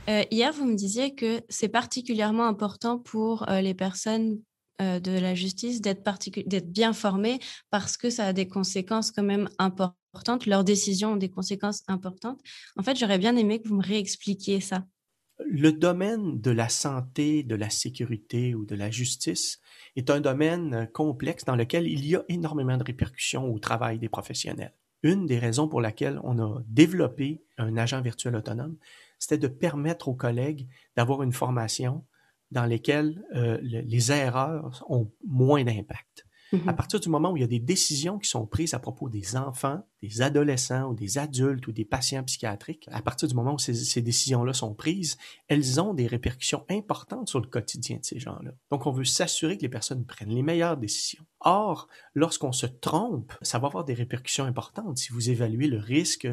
Euh, 0.09 0.23
hier, 0.31 0.51
vous 0.53 0.65
me 0.65 0.75
disiez 0.75 1.13
que 1.13 1.41
c'est 1.49 1.69
particulièrement 1.69 2.47
important 2.47 2.97
pour 2.97 3.47
euh, 3.47 3.61
les 3.61 3.75
personnes 3.75 4.41
euh, 4.81 4.99
de 4.99 5.11
la 5.11 5.35
justice 5.35 5.81
d'être 5.81 6.71
bien 6.71 6.93
formées 6.93 7.39
parce 7.69 7.95
que 7.95 8.09
ça 8.09 8.25
a 8.25 8.33
des 8.33 8.47
conséquences 8.47 9.11
quand 9.11 9.23
même 9.23 9.49
importantes. 9.59 10.47
Leurs 10.47 10.63
décisions 10.63 11.13
ont 11.13 11.17
des 11.17 11.29
conséquences 11.29 11.83
importantes. 11.87 12.41
En 12.75 12.81
fait, 12.81 12.97
j'aurais 12.97 13.19
bien 13.19 13.35
aimé 13.35 13.61
que 13.61 13.67
vous 13.67 13.75
me 13.75 13.85
réexpliquiez 13.85 14.61
ça. 14.61 14.85
Le 15.45 15.71
domaine 15.71 16.41
de 16.41 16.51
la 16.51 16.69
santé, 16.69 17.43
de 17.43 17.55
la 17.55 17.69
sécurité 17.69 18.55
ou 18.55 18.65
de 18.65 18.75
la 18.75 18.89
justice 18.89 19.59
est 19.95 20.09
un 20.09 20.21
domaine 20.21 20.89
complexe 20.91 21.45
dans 21.45 21.55
lequel 21.55 21.87
il 21.87 22.05
y 22.05 22.15
a 22.15 22.25
énormément 22.29 22.77
de 22.77 22.83
répercussions 22.83 23.45
au 23.45 23.59
travail 23.59 23.99
des 23.99 24.09
professionnels. 24.09 24.73
une 25.01 25.27
des 25.27 25.39
raisons 25.39 25.69
pour 25.69 25.79
laquelle 25.79 26.19
on 26.23 26.39
a 26.39 26.61
développé 26.67 27.41
un 27.57 27.77
agent 27.77 28.01
virtuel 28.01 28.35
autonome, 28.35 28.75
c'était 29.19 29.37
de 29.37 29.47
permettre 29.47 30.07
aux 30.07 30.15
collègues 30.15 30.67
d'avoir 30.95 31.21
une 31.21 31.33
formation 31.33 32.05
dans 32.51 32.65
laquelle 32.65 33.23
euh, 33.35 33.59
les 33.61 34.11
erreurs 34.11 34.83
ont 34.89 35.11
moins 35.27 35.63
d'impact. 35.63 36.25
À 36.51 36.55
mhm. 36.55 36.75
partir 36.75 36.99
du 36.99 37.09
moment 37.09 37.31
où 37.31 37.37
il 37.37 37.41
y 37.41 37.43
a 37.43 37.47
des 37.47 37.59
décisions 37.59 38.17
qui 38.17 38.27
sont 38.27 38.47
prises 38.47 38.73
à 38.73 38.79
propos 38.79 39.07
des 39.07 39.35
enfants, 39.35 39.83
des 40.01 40.21
adolescents 40.21 40.89
ou 40.89 40.93
des 40.93 41.17
adultes 41.17 41.67
ou 41.67 41.71
des 41.71 41.85
patients 41.85 42.23
psychiatriques, 42.23 42.87
à 42.91 43.01
partir 43.01 43.27
du 43.27 43.35
moment 43.35 43.53
où 43.53 43.59
ces, 43.59 44.01
décisions-là 44.01 44.53
sont 44.53 44.73
prises, 44.73 45.17
elles 45.47 45.81
ont 45.81 45.93
des 45.93 46.07
répercussions 46.07 46.65
importantes 46.69 47.27
sur 47.27 47.39
le 47.39 47.47
quotidien 47.47 47.97
de 47.97 48.05
ces 48.05 48.19
gens-là. 48.19 48.51
Donc, 48.71 48.85
on 48.85 48.91
veut 48.91 49.05
s'assurer 49.05 49.57
que 49.57 49.63
les 49.63 49.69
personnes 49.69 50.05
prennent 50.05 50.29
les 50.29 50.43
meilleures 50.43 50.77
décisions. 50.77 51.25
Or, 51.41 51.87
lorsqu'on 52.15 52.51
se 52.51 52.65
trompe, 52.65 53.31
ça 53.41 53.59
va 53.59 53.67
avoir 53.67 53.85
des 53.85 53.93
répercussions 53.93 54.43
importantes. 54.43 54.97
Si 54.97 55.13
vous 55.13 55.29
évaluez 55.29 55.67
le 55.67 55.77
risque 55.77 56.27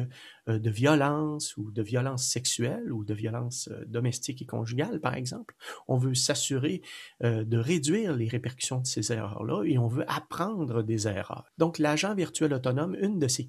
euh, 0.49 0.59
de 0.59 0.69
violence 0.69 1.55
ou 1.55 1.71
de 1.71 1.81
violence 1.81 2.27
sexuelle 2.27 2.91
ou 2.91 3.05
de 3.05 3.13
violence 3.13 3.69
euh, 3.71 3.85
domestique 3.85 4.41
et 4.41 4.45
conjugale, 4.45 4.99
par 4.99 5.15
exemple, 5.15 5.55
on 5.87 5.97
veut 5.97 6.13
s'assurer 6.13 6.81
euh, 7.23 7.45
de 7.45 7.57
réduire 7.57 8.15
les 8.17 8.27
répercussions 8.27 8.81
de 8.81 8.85
ces 8.85 9.13
erreurs-là 9.13 9.63
et 9.63 9.77
on 9.77 9.87
veut 9.87 10.03
apprendre 10.11 10.83
des 10.83 11.07
erreurs. 11.07 11.45
Donc, 11.57 11.79
l'agent 11.79 12.13
virtuel 12.13 12.53
autonome, 12.53 12.97
une 12.99 13.17
de 13.17 13.29
ses 13.29 13.45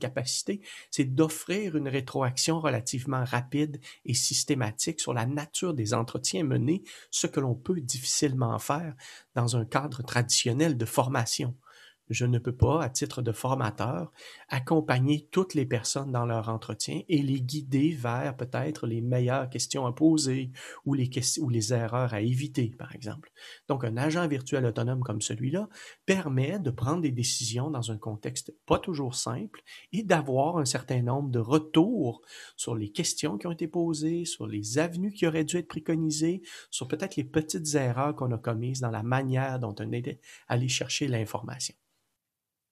c'est 0.90 1.04
d'offrir 1.04 1.76
une 1.76 1.88
rétroaction 1.88 2.60
relativement 2.60 3.24
rapide 3.24 3.80
et 4.04 4.14
systématique 4.14 5.00
sur 5.00 5.14
la 5.14 5.26
nature 5.26 5.74
des 5.74 5.94
entretiens 5.94 6.44
menés, 6.44 6.82
ce 7.10 7.26
que 7.26 7.40
l'on 7.40 7.54
peut 7.54 7.80
difficilement 7.80 8.58
faire 8.58 8.94
dans 9.34 9.56
un 9.56 9.64
cadre 9.64 10.02
traditionnel 10.02 10.76
de 10.76 10.84
formation 10.84 11.54
je 12.10 12.26
ne 12.26 12.38
peux 12.38 12.54
pas, 12.54 12.82
à 12.82 12.88
titre 12.88 13.22
de 13.22 13.32
formateur, 13.32 14.12
accompagner 14.48 15.28
toutes 15.30 15.54
les 15.54 15.66
personnes 15.66 16.12
dans 16.12 16.26
leur 16.26 16.48
entretien 16.48 17.02
et 17.08 17.22
les 17.22 17.40
guider 17.40 17.90
vers 17.90 18.36
peut-être 18.36 18.86
les 18.86 19.00
meilleures 19.00 19.50
questions 19.50 19.86
à 19.86 19.92
poser 19.92 20.50
ou 20.84 20.94
les, 20.94 21.72
erreurs 21.72 22.14
à 22.14 22.20
éviter, 22.20 22.74
par 22.78 22.94
exemple. 22.94 23.30
Donc, 23.68 23.84
un 23.84 23.96
agent 23.96 24.26
virtuel 24.28 24.64
autonome 24.66 25.02
comme 25.02 25.20
celui-là 25.20 25.68
permet 26.06 26.58
de 26.58 26.70
prendre 26.70 27.02
des 27.02 27.12
décisions 27.12 27.70
dans 27.70 27.90
un 27.90 27.98
contexte 27.98 28.54
pas 28.66 28.78
toujours 28.78 29.14
simple 29.14 29.62
et 29.92 30.02
d'avoir 30.02 30.58
un 30.58 30.64
certain 30.64 31.02
nombre 31.02 31.30
de 31.30 31.38
retours 31.38 32.22
sur 32.56 32.74
les 32.74 32.90
questions 32.90 33.38
qui 33.38 33.46
ont 33.46 33.52
été 33.52 33.68
posées, 33.68 34.24
sur 34.24 34.46
les 34.46 34.78
avenues 34.78 35.12
qui 35.12 35.26
auraient 35.26 35.44
dû 35.44 35.56
être 35.56 35.68
préconisées, 35.68 36.42
sur 36.70 36.88
peut-être 36.88 37.16
les 37.16 37.24
petites 37.24 37.74
erreurs 37.74 38.14
qu'on 38.14 38.32
a 38.32 38.38
commises 38.38 38.80
dans 38.80 38.90
la 38.90 39.02
manière 39.02 39.58
dont 39.58 39.74
on 39.78 39.92
est 39.92 40.20
allé 40.48 40.68
chercher 40.68 41.08
l'information. 41.08 41.74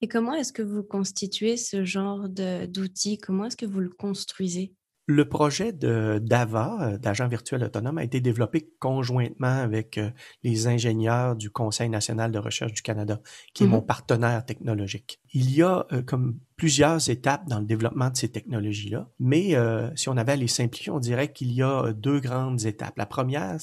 Et 0.02 0.08
comment 0.08 0.34
est-ce 0.34 0.52
que 0.52 0.62
vous 0.62 0.82
constituez 0.82 1.56
ce 1.56 1.84
genre 1.84 2.28
d'outils? 2.28 3.18
Comment 3.18 3.46
est-ce 3.46 3.56
que 3.56 3.66
vous 3.66 3.80
le 3.80 3.88
construisez? 3.88 4.74
Le 5.06 5.28
projet 5.28 5.72
de 5.72 6.20
d'AVA, 6.22 6.78
euh, 6.80 6.98
d'agent 6.98 7.28
virtuel 7.28 7.62
autonome, 7.62 7.98
a 7.98 8.04
été 8.04 8.20
développé 8.20 8.68
conjointement 8.80 9.46
avec 9.46 9.98
euh, 9.98 10.10
les 10.42 10.66
ingénieurs 10.66 11.36
du 11.36 11.48
Conseil 11.48 11.88
national 11.88 12.32
de 12.32 12.38
recherche 12.40 12.72
du 12.72 12.82
Canada, 12.82 13.20
qui 13.54 13.64
est 13.64 13.66
mon 13.66 13.78
mmh 13.78 13.86
partenaire 13.86 14.44
technologique. 14.44 15.20
Il 15.32 15.54
y 15.54 15.62
a 15.62 15.86
euh, 15.92 16.02
comme 16.02 16.38
plusieurs 16.56 17.08
étapes 17.08 17.46
dans 17.46 17.60
le 17.60 17.66
développement 17.66 18.10
de 18.10 18.16
ces 18.16 18.30
technologies-là, 18.30 19.08
mais 19.20 19.54
si 19.94 20.08
on 20.08 20.16
avait 20.16 20.32
à 20.32 20.36
les 20.36 20.48
simplifier, 20.48 20.90
on 20.90 20.98
dirait 20.98 21.30
qu'il 21.30 21.52
y 21.52 21.62
a 21.62 21.92
deux 21.92 22.18
grandes 22.18 22.64
étapes. 22.64 22.96
La 22.96 23.04
première, 23.04 23.58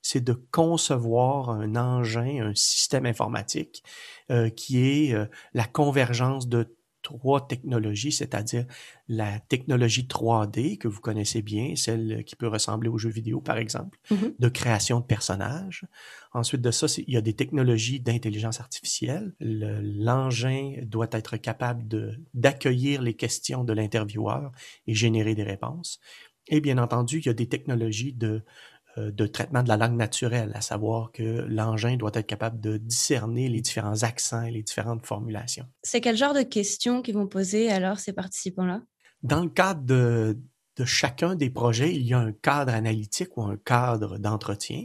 c'est 0.00 0.24
de 0.24 0.32
concevoir 0.50 1.50
un 1.50 1.76
engin, 1.76 2.46
un 2.46 2.54
système 2.54 3.04
informatique 3.04 3.84
qui 4.56 4.78
est 4.80 5.14
la 5.52 5.64
convergence 5.64 6.48
de 6.48 6.74
trois 7.08 7.46
technologies, 7.46 8.12
c'est-à-dire 8.12 8.66
la 9.08 9.40
technologie 9.40 10.06
3D 10.06 10.76
que 10.76 10.88
vous 10.88 11.00
connaissez 11.00 11.40
bien, 11.40 11.74
celle 11.74 12.22
qui 12.26 12.36
peut 12.36 12.48
ressembler 12.48 12.90
aux 12.90 12.98
jeux 12.98 13.08
vidéo 13.08 13.40
par 13.40 13.56
exemple, 13.56 13.98
mm-hmm. 14.10 14.34
de 14.38 14.48
création 14.50 15.00
de 15.00 15.06
personnages. 15.06 15.86
Ensuite 16.34 16.60
de 16.60 16.70
ça, 16.70 16.86
il 16.98 17.14
y 17.14 17.16
a 17.16 17.22
des 17.22 17.32
technologies 17.32 18.00
d'intelligence 18.00 18.60
artificielle. 18.60 19.34
L'engin 19.40 20.74
doit 20.82 21.08
être 21.12 21.38
capable 21.38 22.20
d'accueillir 22.34 23.00
les 23.00 23.14
questions 23.14 23.64
de 23.64 23.72
l'intervieweur 23.72 24.52
et 24.86 24.94
générer 24.94 25.34
des 25.34 25.44
réponses. 25.44 26.00
Et 26.48 26.60
bien 26.60 26.76
entendu, 26.76 27.20
il 27.20 27.26
y 27.26 27.30
a 27.30 27.34
des 27.34 27.48
technologies 27.48 28.12
de 28.12 28.42
de 28.98 29.26
traitement 29.26 29.62
de 29.62 29.68
la 29.68 29.76
langue 29.76 29.96
naturelle, 29.96 30.52
à 30.54 30.60
savoir 30.60 31.12
que 31.12 31.46
l'engin 31.48 31.96
doit 31.96 32.10
être 32.14 32.26
capable 32.26 32.60
de 32.60 32.76
discerner 32.76 33.48
les 33.48 33.60
différents 33.60 34.02
accents 34.02 34.42
et 34.42 34.50
les 34.50 34.62
différentes 34.62 35.06
formulations. 35.06 35.66
C'est 35.82 36.00
quel 36.00 36.16
genre 36.16 36.34
de 36.34 36.42
questions 36.42 37.02
qu'ils 37.02 37.14
vont 37.14 37.26
poser 37.26 37.70
alors 37.70 37.98
ces 37.98 38.12
participants-là? 38.12 38.82
Dans 39.22 39.42
le 39.42 39.48
cadre 39.48 39.82
de, 39.82 40.38
de 40.76 40.84
chacun 40.84 41.34
des 41.34 41.50
projets, 41.50 41.94
il 41.94 42.02
y 42.02 42.14
a 42.14 42.18
un 42.18 42.32
cadre 42.32 42.72
analytique 42.72 43.36
ou 43.36 43.42
un 43.42 43.56
cadre 43.56 44.18
d'entretien 44.18 44.84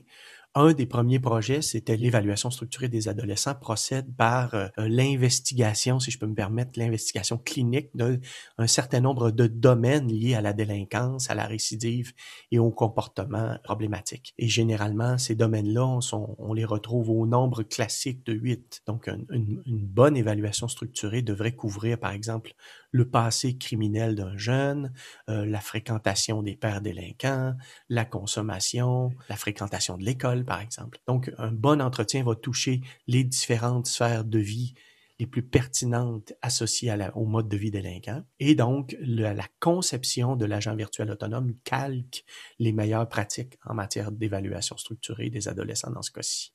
un 0.56 0.74
des 0.74 0.86
premiers 0.86 1.20
projets, 1.20 1.62
c'était 1.62 1.98
l'évaluation 1.98 2.52
structurée 2.52 2.88
des 2.88 3.08
adolescents, 3.08 3.56
procède 3.56 4.16
par 4.16 4.54
euh, 4.54 4.68
l'investigation, 4.78 6.00
si 6.00 6.12
je 6.12 6.20
peux 6.20 6.28
me 6.28 6.36
permettre, 6.36 6.78
l'investigation 6.78 7.38
clinique 7.38 7.90
d'un 7.96 8.20
certain 8.68 9.00
nombre 9.00 9.32
de 9.32 9.48
domaines 9.48 10.08
liés 10.08 10.36
à 10.36 10.42
la 10.42 10.54
délinquance, 10.54 11.30
à 11.30 11.36
la 11.36 11.46
récidive 11.46 12.14
et 12.52 12.60
au 12.60 12.70
comportement 12.70 13.58
problématique. 13.64 14.34
Et 14.38 14.48
généralement, 14.48 15.18
ces 15.18 15.36
domaines-là, 15.36 16.00
on, 16.38 16.54
les 16.54 16.66
retrouve 16.66 17.10
au 17.10 17.26
nombre 17.26 17.64
classique 17.64 18.26
de 18.26 18.34
8. 18.34 18.84
Donc, 18.86 19.08
une 19.08 19.62
bonne 19.66 20.16
évaluation 20.16 20.68
structurée 20.68 21.24
devrait 21.24 21.56
couvrir, 21.56 21.98
par 21.98 22.12
exemple, 22.12 22.54
le 22.94 23.10
passé 23.10 23.58
criminel 23.58 24.16
d'un 24.16 24.38
jeune, 24.38 24.94
euh, 25.30 25.46
la 25.46 25.60
fréquentation 25.60 26.42
des 26.44 26.56
pères 26.56 26.82
délinquants, 26.82 27.56
la 27.90 28.06
consommation, 28.06 29.12
la 29.28 29.36
fréquentation 29.36 29.98
de 29.98 30.06
l'école, 30.06 30.46
par 30.46 30.62
exemple. 30.62 31.00
Donc, 31.08 31.34
un 31.38 31.52
bon 31.52 31.82
entretien 31.82 32.24
va 32.24 32.36
toucher 32.36 32.82
les 33.08 33.24
différentes 33.24 33.88
sphères 33.88 34.24
de 34.24 34.40
vie 34.40 34.76
les 35.20 35.28
plus 35.28 35.44
pertinentes 35.44 36.34
associées 36.42 36.96
au 37.16 37.26
mode 37.26 37.48
de 37.48 37.58
vie 37.58 37.72
délinquant. 37.72 38.24
Et 38.40 38.56
donc, 38.56 38.96
la 39.00 39.48
conception 39.60 40.36
de 40.36 40.46
l'agent 40.46 40.76
virtuel 40.76 41.12
autonome 41.12 41.54
calque 41.64 42.24
les 42.60 42.74
meilleures 42.74 43.08
pratiques 43.10 43.58
en 43.66 43.74
matière 43.74 44.12
d'évaluation 44.12 44.78
structurée 44.78 45.30
des 45.30 45.48
adolescents 45.48 45.92
dans 45.92 46.02
ce 46.02 46.12
cas-ci. 46.12 46.54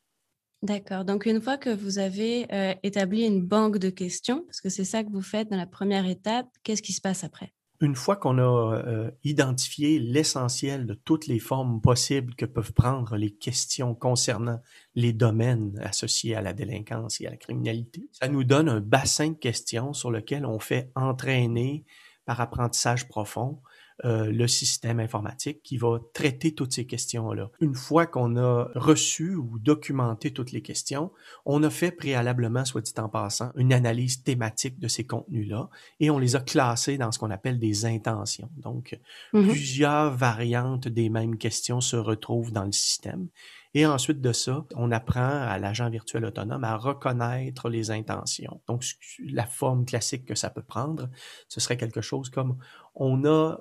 D'accord. 0.63 1.05
Donc, 1.05 1.27
une 1.27 1.41
fois 1.41 1.57
que 1.57 1.71
vous 1.71 1.99
avez 1.99 2.53
euh, 2.53 2.75
établi 2.83 3.25
une 3.25 3.43
banque 3.43 3.79
de 3.79 3.91
questions, 3.91 4.43
parce 4.45 4.61
que 4.61 4.69
c'est 4.69 4.85
ça 4.85 5.05
que 5.05 5.11
vous 5.11 5.23
faites 5.23 5.51
dans 5.51 5.57
la 5.57 5.67
première 5.67 6.07
étape, 6.07 6.49
qu'est-ce 6.65 6.83
qui 6.83 6.93
se 6.93 7.01
passe 7.01 7.23
après? 7.23 7.53
Une 7.81 7.95
fois 7.95 8.17
qu'on 8.17 8.39
a 8.39 8.75
euh, 8.89 9.11
identifié 9.23 10.01
l'essentiel 10.01 10.85
de 10.85 10.95
toutes 10.95 11.29
les 11.29 11.39
formes 11.39 11.81
possibles 11.81 12.35
que 12.35 12.45
peuvent 12.45 12.73
prendre 12.73 13.17
les 13.17 13.31
questions 13.31 13.95
concernant 13.95 14.61
les 14.97 15.13
domaines 15.13 15.79
associés 15.85 16.35
à 16.35 16.41
la 16.41 16.53
délinquance 16.53 17.21
et 17.21 17.29
à 17.29 17.31
la 17.31 17.37
criminalité, 17.37 18.09
ça 18.11 18.27
nous 18.27 18.43
donne 18.43 18.69
un 18.69 18.81
bassin 18.81 19.29
de 19.29 19.37
questions 19.37 19.93
sur 19.93 20.11
lequel 20.11 20.45
on 20.45 20.59
fait 20.59 20.91
entraîner 20.97 21.85
par 22.25 22.41
apprentissage 22.41 23.07
profond 23.07 23.63
euh, 24.05 24.31
le 24.31 24.47
système 24.47 25.01
informatique 25.01 25.61
qui 25.63 25.77
va 25.77 25.99
traiter 26.15 26.55
toutes 26.55 26.73
ces 26.73 26.87
questions-là. 26.87 27.51
Une 27.61 27.75
fois 27.75 28.07
qu'on 28.07 28.37
a 28.37 28.69
reçu 28.77 29.35
ou 29.35 29.59
documenté 29.59 30.33
toutes 30.33 30.53
les 30.53 30.63
questions, 30.63 31.11
on 31.45 31.63
a 31.65 31.71
fait 31.71 31.91
préalablement, 31.91 32.65
soit 32.65 32.81
dit 32.81 32.93
en 32.99 33.09
passant, 33.09 33.51
une 33.57 33.73
analyse 33.73 34.23
thématique 34.23 34.79
de 34.79 34.87
ces 34.87 35.05
contenus-là 35.05 35.69
et 35.99 36.11
on 36.11 36.19
les 36.19 36.37
a 36.37 36.41
classés 36.41 36.97
dans 36.97 37.11
ce 37.11 37.19
qu'on 37.19 37.31
appelle 37.31 37.59
des 37.59 37.87
intentions. 37.87 38.51
Donc, 38.57 38.99
mm-hmm. 39.35 39.49
plusieurs 39.49 40.15
variantes 40.15 40.87
des 40.87 41.09
mêmes 41.09 41.37
questions 41.37 41.81
se 41.81 41.97
retrouvent 41.97 42.53
dans 42.53 42.65
le 42.65 42.73
système 42.73 43.29
et 43.75 43.87
ensuite 43.87 44.21
de 44.21 44.33
ça, 44.33 44.65
on 44.75 44.91
apprend 44.91 45.21
à 45.21 45.59
l'agent 45.59 45.91
virtuel 45.91 46.25
autonome 46.25 46.65
à 46.65 46.77
reconnaître 46.77 47.69
les 47.69 47.91
intentions. 47.91 48.61
Donc, 48.67 48.85
la 49.31 49.47
forme 49.47 49.85
classique 49.85 50.25
que 50.25 50.35
ça 50.35 50.51
peut 50.51 50.63
prendre, 50.63 51.09
ce 51.49 51.61
serait 51.61 51.77
quelque 51.77 52.01
chose 52.01 52.31
comme 52.31 52.59
on 52.95 53.25
a 53.25 53.59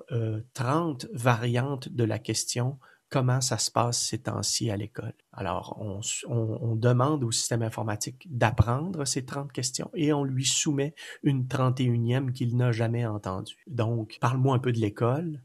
30 0.54 1.04
euh, 1.04 1.08
variantes 1.12 1.88
de 1.88 2.04
la 2.04 2.18
question 2.18 2.78
comment 3.10 3.40
ça 3.40 3.58
se 3.58 3.70
passe 3.70 4.00
ces 4.00 4.18
temps-ci 4.18 4.70
à 4.70 4.76
l'école? 4.76 5.14
Alors, 5.32 5.78
on, 5.80 6.00
on, 6.28 6.76
demande 6.76 7.24
au 7.24 7.30
système 7.30 7.62
informatique 7.62 8.26
d'apprendre 8.30 9.04
ces 9.04 9.24
30 9.24 9.52
questions 9.52 9.90
et 9.94 10.12
on 10.12 10.24
lui 10.24 10.44
soumet 10.44 10.94
une 11.22 11.44
31e 11.44 12.32
qu'il 12.32 12.56
n'a 12.56 12.72
jamais 12.72 13.06
entendue. 13.06 13.64
Donc, 13.66 14.18
parle-moi 14.20 14.56
un 14.56 14.58
peu 14.58 14.72
de 14.72 14.78
l'école. 14.78 15.40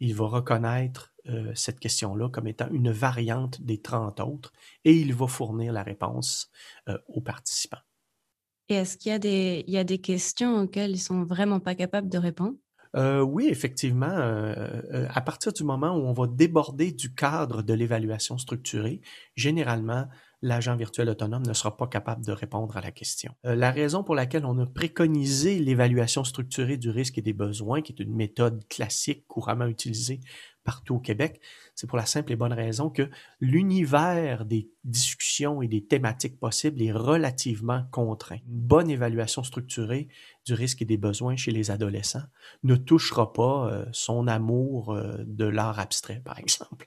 Il 0.00 0.14
va 0.14 0.26
reconnaître 0.26 1.14
euh, 1.28 1.52
cette 1.54 1.80
question-là 1.80 2.28
comme 2.28 2.46
étant 2.46 2.68
une 2.70 2.90
variante 2.90 3.60
des 3.62 3.80
30 3.80 4.20
autres 4.20 4.52
et 4.84 4.92
il 4.92 5.14
va 5.14 5.26
fournir 5.26 5.72
la 5.72 5.82
réponse 5.82 6.50
euh, 6.88 6.98
aux 7.08 7.20
participants. 7.20 7.78
Et 8.68 8.74
est-ce 8.74 8.96
qu'il 8.96 9.10
y, 9.10 9.14
a 9.14 9.18
des, 9.18 9.64
il 9.66 9.72
y 9.72 9.78
a 9.78 9.84
des 9.84 9.98
questions 9.98 10.62
auxquelles 10.62 10.92
ils 10.92 11.00
sont 11.00 11.24
vraiment 11.24 11.58
pas 11.58 11.74
capables 11.74 12.08
de 12.08 12.18
répondre? 12.18 12.56
Euh, 12.96 13.20
oui, 13.20 13.48
effectivement, 13.48 14.06
euh, 14.06 14.54
euh, 14.92 15.06
à 15.10 15.20
partir 15.20 15.52
du 15.52 15.62
moment 15.62 15.94
où 15.96 16.00
on 16.06 16.12
va 16.12 16.26
déborder 16.26 16.92
du 16.92 17.14
cadre 17.14 17.62
de 17.62 17.74
l'évaluation 17.74 18.38
structurée, 18.38 19.00
généralement, 19.36 20.06
l'agent 20.42 20.76
virtuel 20.76 21.08
autonome 21.08 21.46
ne 21.46 21.52
sera 21.52 21.76
pas 21.76 21.86
capable 21.86 22.24
de 22.24 22.32
répondre 22.32 22.76
à 22.76 22.80
la 22.80 22.90
question. 22.90 23.34
la 23.44 23.70
raison 23.70 24.02
pour 24.02 24.14
laquelle 24.14 24.44
on 24.44 24.58
a 24.58 24.66
préconisé 24.66 25.58
l'évaluation 25.58 26.24
structurée 26.24 26.76
du 26.76 26.90
risque 26.90 27.18
et 27.18 27.22
des 27.22 27.32
besoins, 27.32 27.82
qui 27.82 27.92
est 27.92 28.02
une 28.02 28.14
méthode 28.14 28.66
classique 28.68 29.26
couramment 29.26 29.66
utilisée 29.66 30.20
partout 30.68 30.96
au 30.96 31.00
Québec, 31.00 31.40
c'est 31.74 31.86
pour 31.86 31.96
la 31.96 32.04
simple 32.04 32.32
et 32.32 32.36
bonne 32.36 32.52
raison 32.52 32.90
que 32.90 33.08
l'univers 33.40 34.44
des 34.44 34.68
discussions 34.84 35.62
et 35.62 35.68
des 35.68 35.86
thématiques 35.86 36.38
possibles 36.38 36.82
est 36.82 36.92
relativement 36.92 37.84
contraint. 37.90 38.36
Une 38.46 38.60
bonne 38.60 38.90
évaluation 38.90 39.42
structurée 39.42 40.08
du 40.48 40.54
risque 40.54 40.82
et 40.82 40.84
des 40.86 40.96
besoins 40.96 41.36
chez 41.36 41.50
les 41.50 41.70
adolescents 41.70 42.24
ne 42.62 42.74
touchera 42.74 43.32
pas 43.32 43.68
euh, 43.70 43.84
son 43.92 44.26
amour 44.26 44.94
euh, 44.94 45.18
de 45.26 45.44
l'art 45.44 45.78
abstrait, 45.78 46.22
par 46.24 46.38
exemple. 46.40 46.86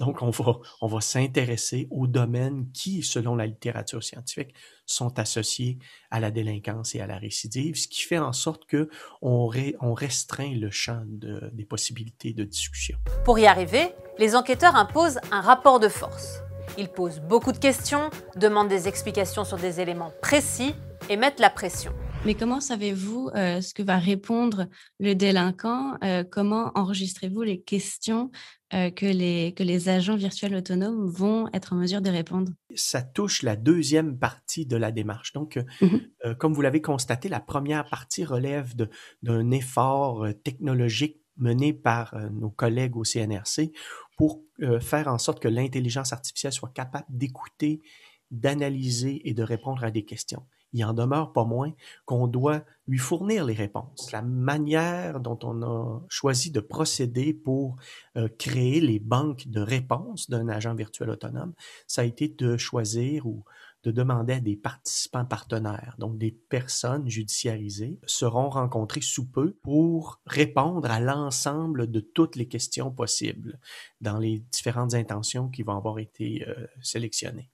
Donc, 0.00 0.22
on 0.22 0.30
va, 0.30 0.58
on 0.80 0.86
va 0.86 1.00
s'intéresser 1.00 1.88
aux 1.90 2.06
domaines 2.06 2.70
qui, 2.72 3.02
selon 3.02 3.36
la 3.36 3.46
littérature 3.46 4.02
scientifique, 4.02 4.54
sont 4.86 5.18
associés 5.18 5.78
à 6.10 6.20
la 6.20 6.30
délinquance 6.30 6.94
et 6.94 7.00
à 7.00 7.06
la 7.06 7.18
récidive, 7.18 7.76
ce 7.76 7.86
qui 7.86 8.02
fait 8.02 8.18
en 8.18 8.32
sorte 8.32 8.64
que 8.66 8.88
on, 9.20 9.50
on 9.80 9.94
restreint 9.94 10.54
le 10.54 10.70
champ 10.70 11.02
de, 11.06 11.50
des 11.52 11.64
possibilités 11.64 12.32
de 12.32 12.44
discussion. 12.44 12.98
Pour 13.24 13.38
y 13.38 13.46
arriver, 13.46 13.90
les 14.18 14.34
enquêteurs 14.34 14.76
imposent 14.76 15.20
un 15.30 15.42
rapport 15.42 15.80
de 15.80 15.88
force. 15.88 16.40
Ils 16.78 16.88
posent 16.88 17.20
beaucoup 17.20 17.52
de 17.52 17.58
questions, 17.58 18.10
demandent 18.36 18.68
des 18.68 18.88
explications 18.88 19.44
sur 19.44 19.58
des 19.58 19.80
éléments 19.80 20.12
précis 20.22 20.74
et 21.10 21.16
mettent 21.16 21.40
la 21.40 21.50
pression. 21.50 21.92
Mais 22.24 22.34
comment 22.36 22.60
savez-vous 22.60 23.30
euh, 23.34 23.60
ce 23.60 23.74
que 23.74 23.82
va 23.82 23.98
répondre 23.98 24.68
le 25.00 25.14
délinquant 25.14 25.98
euh, 26.04 26.22
Comment 26.22 26.70
enregistrez-vous 26.76 27.42
les 27.42 27.60
questions 27.60 28.30
euh, 28.72 28.90
que, 28.90 29.06
les, 29.06 29.54
que 29.54 29.64
les 29.64 29.88
agents 29.88 30.14
virtuels 30.14 30.54
autonomes 30.54 31.08
vont 31.08 31.48
être 31.52 31.72
en 31.72 31.76
mesure 31.76 32.00
de 32.00 32.10
répondre? 32.10 32.52
Ça 32.76 33.02
touche 33.02 33.42
la 33.42 33.56
deuxième 33.56 34.20
partie 34.20 34.66
de 34.66 34.76
la 34.76 34.92
démarche. 34.92 35.32
Donc, 35.32 35.58
mmh 35.80 35.98
comme 36.38 36.54
vous 36.54 36.62
l'avez 36.62 36.80
constaté, 36.80 37.28
la 37.28 37.40
première 37.40 37.84
partie 37.84 38.24
relève 38.24 38.74
d'un 39.22 39.50
effort 39.50 40.24
technologique 40.44 41.20
mené 41.36 41.72
par 41.72 42.16
nos 42.30 42.48
collègues 42.48 42.96
au 42.96 43.02
CNRC 43.02 43.72
pour 44.16 44.40
faire 44.80 45.08
en 45.08 45.18
sorte 45.18 45.42
que 45.42 45.48
l'intelligence 45.48 46.12
artificielle 46.12 46.52
soit 46.52 46.72
capable 46.72 47.06
d'écouter, 47.08 47.82
d'analyser 48.30 49.28
et 49.28 49.34
de 49.34 49.42
répondre 49.42 49.82
à 49.82 49.90
des 49.90 50.04
questions 50.04 50.46
il 50.72 50.84
en 50.84 50.92
demeure 50.92 51.32
pas 51.32 51.44
moins 51.44 51.72
qu'on 52.04 52.26
doit 52.26 52.64
lui 52.86 52.98
fournir 52.98 53.44
les 53.44 53.54
réponses. 53.54 54.10
La 54.12 54.22
manière 54.22 55.20
dont 55.20 55.38
on 55.42 55.62
a 55.62 56.02
choisi 56.08 56.50
de 56.50 56.60
procéder 56.60 57.32
pour 57.32 57.76
euh, 58.16 58.28
créer 58.38 58.80
les 58.80 58.98
banques 58.98 59.48
de 59.48 59.60
réponses 59.60 60.28
d'un 60.28 60.48
agent 60.48 60.74
virtuel 60.74 61.10
autonome, 61.10 61.52
ça 61.86 62.02
a 62.02 62.04
été 62.04 62.28
de 62.28 62.56
choisir 62.56 63.26
ou 63.26 63.44
de 63.82 63.90
demander 63.90 64.34
à 64.34 64.40
des 64.40 64.56
participants 64.56 65.24
partenaires, 65.24 65.96
donc 65.98 66.16
des 66.16 66.30
personnes 66.30 67.08
judiciarisées, 67.08 67.98
seront 68.06 68.48
rencontrées 68.48 69.00
sous 69.00 69.28
peu 69.28 69.56
pour 69.62 70.20
répondre 70.26 70.88
à 70.90 71.00
l'ensemble 71.00 71.90
de 71.90 72.00
toutes 72.00 72.36
les 72.36 72.46
questions 72.46 72.92
possibles 72.92 73.58
dans 74.00 74.18
les 74.18 74.38
différentes 74.52 74.94
intentions 74.94 75.48
qui 75.48 75.62
vont 75.62 75.76
avoir 75.76 75.98
été 75.98 76.44
euh, 76.46 76.66
sélectionnées. 76.80 77.50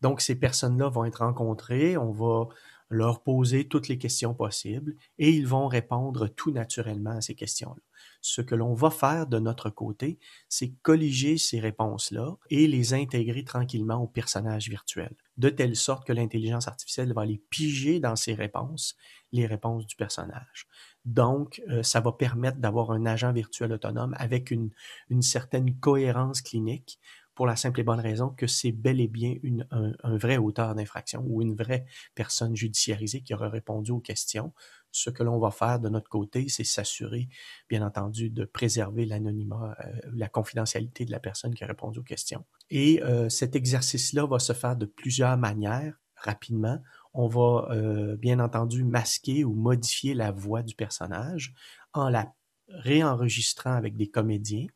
Donc, 0.00 0.20
ces 0.20 0.34
personnes-là 0.34 0.88
vont 0.88 1.04
être 1.04 1.24
rencontrées, 1.24 1.96
on 1.96 2.12
va 2.12 2.48
leur 2.90 3.22
poser 3.22 3.68
toutes 3.68 3.86
les 3.86 3.98
questions 3.98 4.34
possibles 4.34 4.96
et 5.18 5.30
ils 5.30 5.46
vont 5.46 5.68
répondre 5.68 6.26
tout 6.26 6.50
naturellement 6.50 7.10
à 7.10 7.20
ces 7.20 7.36
questions-là. 7.36 7.80
Ce 8.20 8.40
que 8.40 8.54
l'on 8.54 8.74
va 8.74 8.90
faire 8.90 9.26
de 9.26 9.38
notre 9.38 9.70
côté, 9.70 10.18
c'est 10.48 10.72
colliger 10.82 11.38
ces 11.38 11.60
réponses-là 11.60 12.36
et 12.50 12.66
les 12.66 12.92
intégrer 12.92 13.44
tranquillement 13.44 14.02
au 14.02 14.08
personnage 14.08 14.68
virtuel, 14.68 15.14
de 15.36 15.48
telle 15.48 15.76
sorte 15.76 16.06
que 16.06 16.12
l'intelligence 16.12 16.66
artificielle 16.66 17.12
va 17.12 17.22
aller 17.22 17.40
piger 17.50 18.00
dans 18.00 18.16
ces 18.16 18.34
réponses 18.34 18.96
les 19.32 19.46
réponses 19.46 19.86
du 19.86 19.94
personnage. 19.94 20.66
Donc, 21.04 21.62
euh, 21.68 21.82
ça 21.82 22.00
va 22.00 22.12
permettre 22.12 22.58
d'avoir 22.58 22.90
un 22.90 23.06
agent 23.06 23.32
virtuel 23.32 23.72
autonome 23.72 24.14
avec 24.18 24.50
une, 24.50 24.70
une 25.08 25.22
certaine 25.22 25.78
cohérence 25.78 26.42
clinique 26.42 26.98
pour 27.40 27.46
la 27.46 27.56
simple 27.56 27.80
et 27.80 27.84
bonne 27.84 28.00
raison 28.00 28.28
que 28.28 28.46
c'est 28.46 28.70
bel 28.70 29.00
et 29.00 29.08
bien 29.08 29.36
un, 29.70 30.18
vrai 30.18 30.36
auteur 30.36 30.74
d'infraction 30.74 31.24
ou 31.26 31.40
une 31.40 31.54
vraie 31.54 31.86
personne 32.14 32.54
judiciarisée 32.54 33.22
qui 33.22 33.32
aura 33.32 33.48
répondu 33.48 33.92
aux 33.92 33.98
questions. 33.98 34.52
Ce 34.92 35.08
que 35.08 35.22
l'on 35.22 35.38
va 35.38 35.50
faire 35.50 35.80
de 35.80 35.88
notre 35.88 36.10
côté, 36.10 36.50
c'est 36.50 36.64
s'assurer, 36.64 37.30
bien 37.70 37.80
entendu, 37.80 38.28
de 38.28 38.44
préserver 38.44 39.06
l'anonymat, 39.06 39.74
euh, 39.80 40.00
la 40.12 40.28
confidentialité 40.28 41.06
de 41.06 41.12
la 41.12 41.18
personne 41.18 41.54
qui 41.54 41.64
a 41.64 41.66
répondu 41.66 42.00
aux 42.00 42.02
questions. 42.02 42.44
Et 42.68 43.02
euh, 43.04 43.30
cet 43.30 43.56
exercice-là 43.56 44.26
va 44.26 44.38
se 44.38 44.52
faire 44.52 44.76
de 44.76 44.84
plusieurs 44.84 45.38
manières, 45.38 45.98
rapidement. 46.16 46.78
On 47.14 47.26
va, 47.26 47.68
euh, 47.70 48.16
bien 48.18 48.38
entendu, 48.38 48.84
masquer 48.84 49.44
ou 49.44 49.54
modifier 49.54 50.12
la 50.12 50.30
voix 50.30 50.62
du 50.62 50.74
personnage 50.74 51.54
en 51.94 52.10
la 52.10 52.34
réenregistrant 52.68 53.72
avec 53.72 53.96
des 53.96 54.10
comédiens 54.10 54.66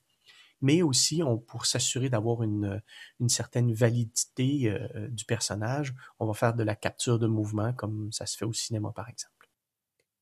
mais 0.64 0.80
aussi 0.80 1.20
pour 1.46 1.66
s'assurer 1.66 2.08
d'avoir 2.08 2.42
une, 2.42 2.80
une, 3.20 3.28
certaine 3.28 3.72
validité 3.74 4.70
euh, 4.70 5.08
du 5.08 5.26
personnage, 5.26 5.94
on 6.18 6.26
va 6.26 6.32
faire 6.32 6.54
de 6.54 6.62
la 6.62 6.74
capture 6.74 7.18
de 7.18 7.26
mouvement 7.26 7.74
comme 7.74 8.10
ça 8.12 8.24
se 8.24 8.38
fait 8.38 8.46
au 8.46 8.54
cinéma 8.54 8.90
par 8.96 9.10
exemple. 9.10 9.30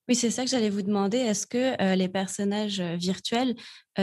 Oui, 0.08 0.16
c'est 0.16 0.32
ça 0.32 0.44
que 0.44 0.50
j'allais 0.50 0.68
vous 0.68 0.82
demander. 0.82 1.18
Est-ce 1.18 1.46
que 1.46 1.80
euh, 1.80 1.94
les 1.94 2.08
personnages 2.08 2.80
euh, 2.80 2.96
virtuels 2.96 3.54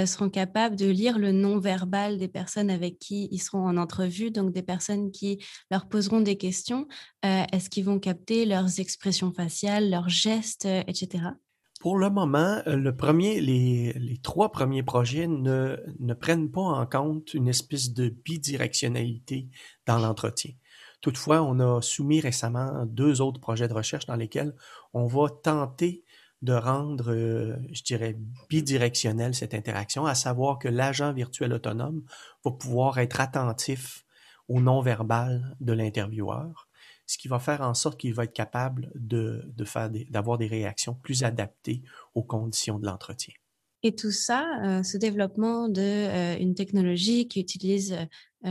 seront 0.06 0.30
capables 0.30 0.78
de 0.78 0.86
lire 0.86 1.20
le 1.20 1.34
non-verbal 1.34 2.18
des 2.18 2.30
personnes 2.30 2.70
avec 2.70 3.00
qui 3.00 3.28
ils 3.32 3.40
seront 3.40 3.68
en 3.68 3.76
entrevue, 3.76 4.32
donc 4.32 4.54
des 4.54 4.64
personnes 4.64 5.12
qui 5.12 5.44
leur 5.72 5.90
poseront 5.90 6.22
des 6.22 6.38
questions 6.38 6.88
Est-ce 7.24 7.72
qu'ils 7.72 7.86
vont 7.86 8.00
capter 8.00 8.46
leurs 8.46 8.80
expressions 8.80 9.34
faciales, 9.34 9.90
leurs 9.90 10.08
gestes, 10.08 10.66
etc. 10.66 11.32
Pour 11.80 11.98
le 11.98 12.10
moment, 12.10 12.62
euh, 12.68 12.76
le 12.76 12.94
premier, 12.94 13.40
les, 13.40 14.20
trois 14.22 14.52
premiers 14.52 14.84
projets 14.84 15.28
ne, 15.28 15.78
ne 16.00 16.14
prennent 16.14 16.52
pas 16.52 16.62
en 16.62 16.86
compte 16.86 17.34
une 17.34 17.48
espèce 17.48 17.94
de 17.94 18.10
bidirectionnalité 18.10 19.48
dans 19.86 19.98
l'entretien. 19.98 20.52
Toutefois, 21.00 21.42
on 21.42 21.62
a 21.62 21.82
soumis 21.82 22.20
récemment 22.20 22.86
deux 22.86 23.22
autres 23.22 23.40
projets 23.40 23.70
de 23.70 23.74
recherche 23.74 24.06
dans 24.06 24.18
lesquels 24.18 24.54
on 24.94 25.08
va 25.08 25.30
tenter 25.30 26.04
de 26.42 26.52
rendre, 26.52 27.14
euh, 27.14 27.56
je 27.72 27.84
dirais, 27.84 28.18
bidirectionnelle 28.50 29.34
cette 29.34 29.54
interaction, 29.54 30.06
à 30.06 30.16
savoir 30.16 30.60
que 30.60 30.68
l'agent 30.68 31.14
virtuel 31.14 31.54
autonome 31.54 32.04
va 32.44 32.52
pouvoir 32.52 32.98
être 32.98 33.22
attentif 33.22 34.06
au 34.50 34.60
non-verbal 34.60 35.56
de 35.62 35.72
l'intervieweur 35.72 36.69
ce 37.10 37.18
qui 37.18 37.28
va 37.28 37.40
faire 37.40 37.62
en 37.62 37.74
sorte 37.74 38.00
qu'il 38.00 38.14
va 38.14 38.26
être 38.26 38.34
capable 38.34 38.92
de, 38.94 39.44
de 39.58 39.66
faire 39.66 39.90
d'avoir 40.12 40.38
des, 40.38 40.46
réactions 40.46 40.94
plus 40.94 41.24
adaptées 41.24 41.82
aux 42.14 42.22
conditions 42.22 42.78
de 42.78 42.86
l'entretien. 42.86 43.34
Et 43.82 43.96
tout 43.96 44.12
ça, 44.12 44.46
euh, 44.64 44.84
ce 44.84 44.98
développement 44.98 45.70
d'une 45.70 45.84
euh, 45.84 46.54
technologie 46.54 47.28
qui 47.28 47.40
utilise 47.40 47.94
euh, 47.94 48.06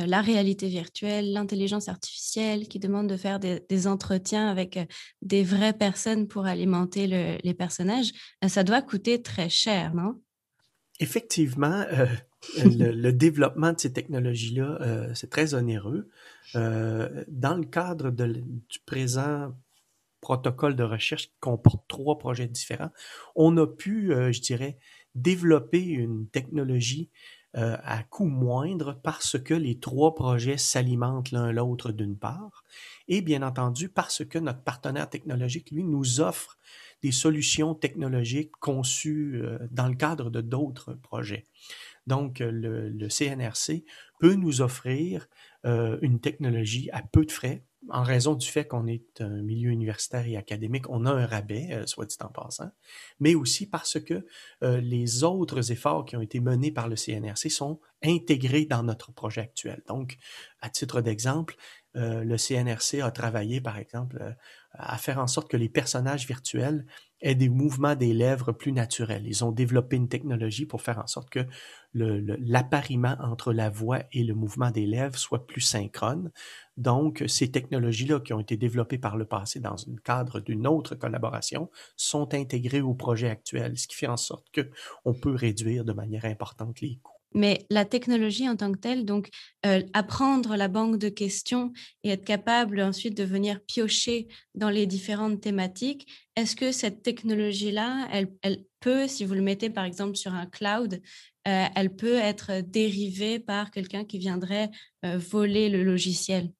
la 0.07 0.23
réalité 0.23 0.67
virtuelle, 0.67 1.33
l'intelligence 1.33 1.89
artificielle, 1.89 2.67
qui 2.67 2.81
demande 2.81 3.07
de 3.07 3.17
faire 3.17 3.39
des, 3.39 3.87
entretiens 3.87 4.49
avec 4.49 4.77
des 5.23 5.45
vraies 5.45 5.73
personnes 5.73 6.27
pour 6.27 6.47
alimenter 6.47 7.07
le, 7.07 7.39
les 7.45 7.55
personnages, 7.55 8.11
ça 8.49 8.65
doit 8.65 8.83
coûter 8.83 9.23
très 9.23 9.49
cher, 9.49 9.95
non? 9.95 10.21
Effectivement, 11.01 11.85
le, 12.57 12.93
le, 12.93 13.13
développement 13.13 13.73
de 13.73 13.81
ces 13.81 13.93
technologies-là, 13.93 15.11
c'est 15.15 15.31
très 15.31 15.55
onéreux. 15.55 16.09
Euh, 16.55 17.25
dans 17.29 17.57
le 17.57 17.65
cadre 17.65 18.11
de, 18.11 18.27
du 18.27 18.79
présent 18.87 19.53
protocole 20.21 20.77
de 20.77 20.83
recherche 20.83 21.29
qui 21.29 21.37
comporte 21.41 21.87
trois 21.89 22.19
projets 22.19 22.49
différents, 22.49 22.91
on 23.37 23.57
a 23.59 23.67
pu, 23.67 24.13
euh, 24.13 24.33
je 24.33 24.41
dirais, 24.41 24.79
développer 25.15 25.85
une 25.85 26.29
technologie 26.29 27.11
euh, 27.57 27.77
à 27.83 28.03
coût 28.03 28.27
moindre 28.27 28.99
parce 29.03 29.39
que 29.39 29.55
les 29.55 29.79
trois 29.79 30.15
projets 30.15 30.59
s'alimentent 30.59 31.31
l'un 31.31 31.53
l'autre 31.53 31.93
d'une 31.93 32.17
part, 32.17 32.65
et 33.09 33.21
bien 33.21 33.43
entendu 33.43 33.89
parce 33.89 34.25
que 34.25 34.39
notre 34.39 34.63
partenaire 34.63 35.09
technologique, 35.09 35.71
lui, 35.71 35.85
nous 35.85 36.21
offre 36.21 36.59
des 37.03 37.13
solutions 37.13 37.75
technologiques 37.75 38.53
conçues 38.61 39.43
dans 39.71 39.89
le 39.89 39.95
cadre 39.95 40.31
de 40.31 40.41
d'autres 40.41 40.95
projets. 40.95 41.47
Donc, 42.07 42.39
le, 42.39 42.89
le, 42.89 43.09
CNRC 43.09 43.85
peut 44.19 44.35
nous 44.35 44.63
offrir 44.63 45.29
euh, 45.67 45.99
une 46.03 46.21
technologie 46.21 46.89
à 46.93 47.03
peu 47.03 47.25
de 47.25 47.33
frais. 47.33 47.65
En 47.91 48.03
raison 48.03 48.35
du 48.35 48.47
fait 48.47 48.67
qu'on 48.67 48.87
est 48.87 49.21
un 49.21 49.43
milieu 49.43 49.71
universitaire 49.71 50.27
et 50.27 50.37
académique, 50.37 50.89
on 50.89 51.05
a 51.05 51.11
un 51.11 51.27
rabais, 51.27 51.69
euh, 51.73 51.87
soit 51.87 52.07
dit 52.07 52.17
en 52.21 52.29
passant, 52.29 52.71
mais 53.19 53.35
aussi 53.35 53.69
parce 53.69 54.01
que 54.01 54.25
euh, 54.63 54.81
les 54.81 55.25
autres 55.25 55.73
efforts 55.73 56.05
qui 56.05 56.17
ont 56.17 56.21
été 56.21 56.41
menés 56.41 56.71
par 56.71 56.89
le 56.89 56.97
CNRC 56.97 57.51
sont 57.51 57.81
intégrés 58.05 58.67
dans 58.67 58.85
notre 58.85 59.13
projet 59.13 59.41
actuel. 59.41 59.83
Donc, 59.89 60.17
à 60.61 60.71
titre 60.71 61.01
d'exemple, 61.01 61.57
le 61.95 62.37
CNRC 62.37 63.01
a 63.03 63.11
travaillé, 63.11 63.61
par 63.61 63.77
exemple, 63.77 64.37
à 64.73 64.99
faire 64.99 65.19
en 65.19 65.27
sorte 65.27 65.51
que 65.51 65.57
les 65.57 65.69
personnages 65.69 66.27
virtuels 66.27 66.87
aient 67.21 67.35
des 67.35 67.49
mouvements 67.49 67.97
des 67.97 68.13
lèvres 68.13 68.53
plus 68.53 68.73
naturels. 68.73 69.27
Ils 69.27 69.45
ont 69.45 69.51
développé 69.51 69.97
une 69.97 70.09
technologie 70.09 70.67
pour 70.67 70.83
faire 70.83 70.99
en 70.99 71.07
sorte 71.07 71.31
que 71.31 71.41
l'appariement 71.95 73.17
entre 73.21 73.53
la 73.53 73.71
voix 73.71 74.01
et 74.13 74.23
le 74.23 74.35
mouvement 74.35 74.71
des 74.71 74.87
lèvres 74.87 75.19
soit 75.19 75.47
plus 75.47 75.61
synchrone. 75.61 76.31
Donc, 76.77 77.25
ces 77.27 77.51
technologies-là 77.51 78.21
qui 78.21 78.33
ont 78.33 78.41
été 78.41 78.57
développées 78.57 78.99
par 78.99 79.17
le 79.17 79.25
passé 79.25 79.59
dans 79.59 79.77
le 79.87 80.01
cadre 80.01 80.41
d'une 80.41 80.67
autre 80.67 80.95
collaboration 80.95 81.71
sont 81.97 82.35
intégrées 82.35 82.83
au 82.83 82.95
projet 82.95 83.31
actuel, 83.31 83.77
ce 83.79 83.89
qui 83.89 83.97
fait 83.97 84.07
en 84.07 84.17
sorte 84.17 84.47
qu'on 84.55 85.15
peut 85.15 85.35
réduire 85.35 85.85
de 85.85 85.93
manière 85.93 86.25
importante 86.25 86.81
les 86.81 86.99
coûts. 87.03 87.18
Mais 87.35 87.67
la 87.71 87.85
technologie 87.85 88.49
en 88.49 88.57
tant 88.57 88.73
que 88.73 88.79
telle, 88.79 89.05
donc 89.05 89.29
euh, 89.67 89.83
apprendre 89.93 90.57
la 90.57 90.69
banque 90.69 90.99
de 90.99 91.09
questions 91.09 91.73
et 92.03 92.11
être 92.11 92.25
capable 92.25 92.81
ensuite 92.81 93.17
de 93.17 93.25
venir 93.25 93.61
piocher 93.67 94.29
dans 94.55 94.71
les 94.71 94.87
différentes 94.87 95.41
thématiques, 95.41 96.11
est-ce 96.37 96.57
que 96.57 96.73
cette 96.73 97.03
technologie-là, 97.03 98.09
elle, 98.13 98.65
peut, 98.81 99.09
si 99.09 99.25
vous 99.25 99.35
le 99.35 99.43
mettez 99.43 99.71
par 99.71 99.85
exemple 99.85 100.17
sur 100.17 100.33
un 100.33 100.47
cloud, 100.47 101.03
euh, 101.47 101.67
elle 101.75 101.95
peut 101.95 102.17
être 102.17 102.61
dérivée 102.61 103.39
par 103.39 103.71
quelqu'un 103.71 104.05
qui 104.05 104.19
viendrait 104.19 104.71
euh, 105.05 105.19
voler 105.19 105.69
le 105.69 105.85
logiciel? 105.85 106.51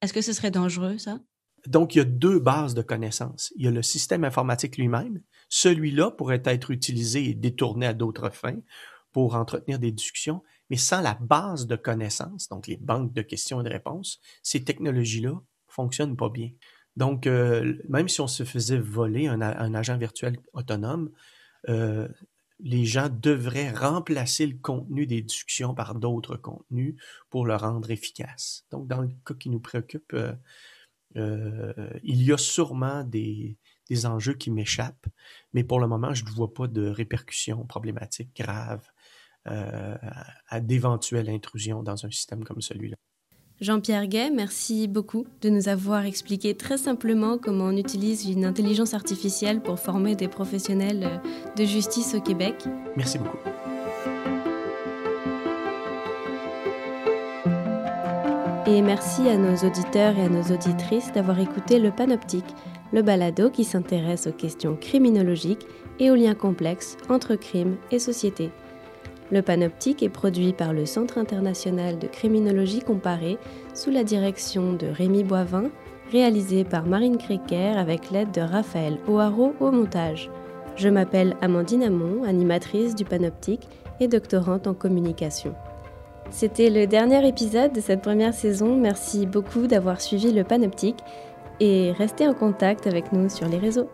Est-ce 0.00 0.12
que 0.12 0.22
ce 0.22 0.32
serait 0.32 0.50
dangereux, 0.50 0.98
ça? 0.98 1.18
Donc, 1.66 1.94
il 1.94 1.98
y 1.98 2.00
a 2.02 2.04
deux 2.04 2.38
bases 2.38 2.74
de 2.74 2.82
connaissances. 2.82 3.52
Il 3.56 3.64
y 3.64 3.68
a 3.68 3.70
le 3.70 3.82
système 3.82 4.24
informatique 4.24 4.76
lui-même. 4.76 5.20
Celui-là 5.48 6.10
pourrait 6.10 6.42
être 6.44 6.70
utilisé 6.70 7.30
et 7.30 7.34
détourné 7.34 7.86
à 7.86 7.94
d'autres 7.94 8.30
fins 8.30 8.60
pour 9.14 9.36
entretenir 9.36 9.78
des 9.78 9.92
discussions, 9.92 10.42
mais 10.68 10.76
sans 10.76 11.00
la 11.00 11.14
base 11.14 11.68
de 11.68 11.76
connaissances, 11.76 12.48
donc 12.48 12.66
les 12.66 12.76
banques 12.76 13.12
de 13.12 13.22
questions 13.22 13.60
et 13.60 13.64
de 13.64 13.70
réponses, 13.70 14.20
ces 14.42 14.64
technologies-là 14.64 15.40
fonctionnent 15.68 16.16
pas 16.16 16.28
bien. 16.28 16.50
Donc, 16.96 17.28
euh, 17.28 17.78
même 17.88 18.08
si 18.08 18.20
on 18.20 18.26
se 18.26 18.42
faisait 18.42 18.78
voler 18.78 19.28
un, 19.28 19.40
agent 19.40 19.96
virtuel 19.98 20.36
autonome, 20.52 21.12
euh, 21.68 22.08
les 22.58 22.84
gens 22.84 23.08
devraient 23.08 23.70
remplacer 23.70 24.48
le 24.48 24.58
contenu 24.58 25.06
des 25.06 25.22
discussions 25.22 25.74
par 25.74 25.94
d'autres 25.94 26.36
contenus 26.36 26.96
pour 27.30 27.46
le 27.46 27.54
rendre 27.54 27.92
efficace. 27.92 28.66
Donc, 28.72 28.88
dans 28.88 29.00
le 29.00 29.10
cas 29.24 29.34
qui 29.34 29.48
nous 29.48 29.60
préoccupe, 29.60 30.16
euh, 31.16 31.72
il 32.02 32.20
y 32.20 32.32
a 32.32 32.38
sûrement 32.38 33.04
des, 33.04 33.58
des 33.88 34.06
enjeux 34.06 34.34
qui 34.34 34.50
m'échappent, 34.50 35.06
mais 35.52 35.62
pour 35.62 35.78
le 35.78 35.86
moment, 35.86 36.14
je 36.14 36.24
ne 36.24 36.30
vois 36.30 36.52
pas 36.52 36.66
de 36.66 36.88
répercussions 36.88 37.64
problématiques 37.64 38.34
graves 38.34 38.88
euh, 39.46 39.94
à 40.48 40.60
d'éventuelles 40.60 41.28
intrusions 41.28 41.82
dans 41.82 42.06
un 42.06 42.10
système 42.10 42.44
comme 42.44 42.60
celui-là. 42.60 42.96
Jean-Pierre 43.60 44.08
Gay, 44.08 44.30
merci 44.30 44.88
beaucoup 44.88 45.26
de 45.42 45.48
nous 45.48 45.68
avoir 45.68 46.04
expliqué 46.04 46.54
très 46.56 46.76
simplement 46.76 47.38
comment 47.38 47.66
on 47.66 47.76
utilise 47.76 48.28
une 48.28 48.44
intelligence 48.44 48.94
artificielle 48.94 49.60
pour 49.60 49.78
former 49.78 50.16
des 50.16 50.28
professionnels 50.28 51.04
euh, 51.04 51.54
de 51.56 51.64
justice 51.64 52.14
au 52.14 52.20
Québec. 52.20 52.64
Merci 52.96 53.18
beaucoup. 53.18 53.38
Et 58.66 58.82
merci 58.82 59.28
à 59.28 59.36
nos 59.36 59.56
auditeurs 59.56 60.18
et 60.18 60.22
à 60.22 60.28
nos 60.28 60.42
auditrices 60.42 61.12
d'avoir 61.12 61.38
écouté 61.38 61.78
le 61.78 61.92
Panoptique, 61.92 62.56
le 62.92 63.02
balado 63.02 63.50
qui 63.50 63.62
s'intéresse 63.62 64.26
aux 64.26 64.32
questions 64.32 64.74
criminologiques 64.74 65.66
et 66.00 66.10
aux 66.10 66.16
liens 66.16 66.34
complexes 66.34 66.96
entre 67.08 67.36
crime 67.36 67.76
et 67.92 67.98
société. 67.98 68.50
Le 69.34 69.42
Panoptique 69.42 70.04
est 70.04 70.08
produit 70.08 70.52
par 70.52 70.72
le 70.72 70.86
Centre 70.86 71.18
international 71.18 71.98
de 71.98 72.06
criminologie 72.06 72.78
comparée 72.78 73.36
sous 73.74 73.90
la 73.90 74.04
direction 74.04 74.74
de 74.74 74.86
Rémi 74.86 75.24
Boivin, 75.24 75.72
réalisé 76.12 76.62
par 76.62 76.86
Marine 76.86 77.18
Créquer 77.18 77.72
avec 77.76 78.12
l'aide 78.12 78.30
de 78.30 78.42
Raphaël 78.42 78.96
O'Haraud 79.08 79.52
au 79.58 79.72
montage. 79.72 80.30
Je 80.76 80.88
m'appelle 80.88 81.34
Amandine 81.40 81.82
Amon, 81.82 82.22
animatrice 82.22 82.94
du 82.94 83.04
Panoptique 83.04 83.68
et 83.98 84.06
doctorante 84.06 84.68
en 84.68 84.74
communication. 84.74 85.56
C'était 86.30 86.70
le 86.70 86.86
dernier 86.86 87.26
épisode 87.26 87.72
de 87.72 87.80
cette 87.80 88.02
première 88.02 88.34
saison. 88.34 88.76
Merci 88.76 89.26
beaucoup 89.26 89.66
d'avoir 89.66 90.00
suivi 90.00 90.32
le 90.32 90.44
Panoptique 90.44 91.00
et 91.58 91.90
restez 91.90 92.28
en 92.28 92.34
contact 92.34 92.86
avec 92.86 93.12
nous 93.12 93.28
sur 93.28 93.48
les 93.48 93.58
réseaux. 93.58 93.88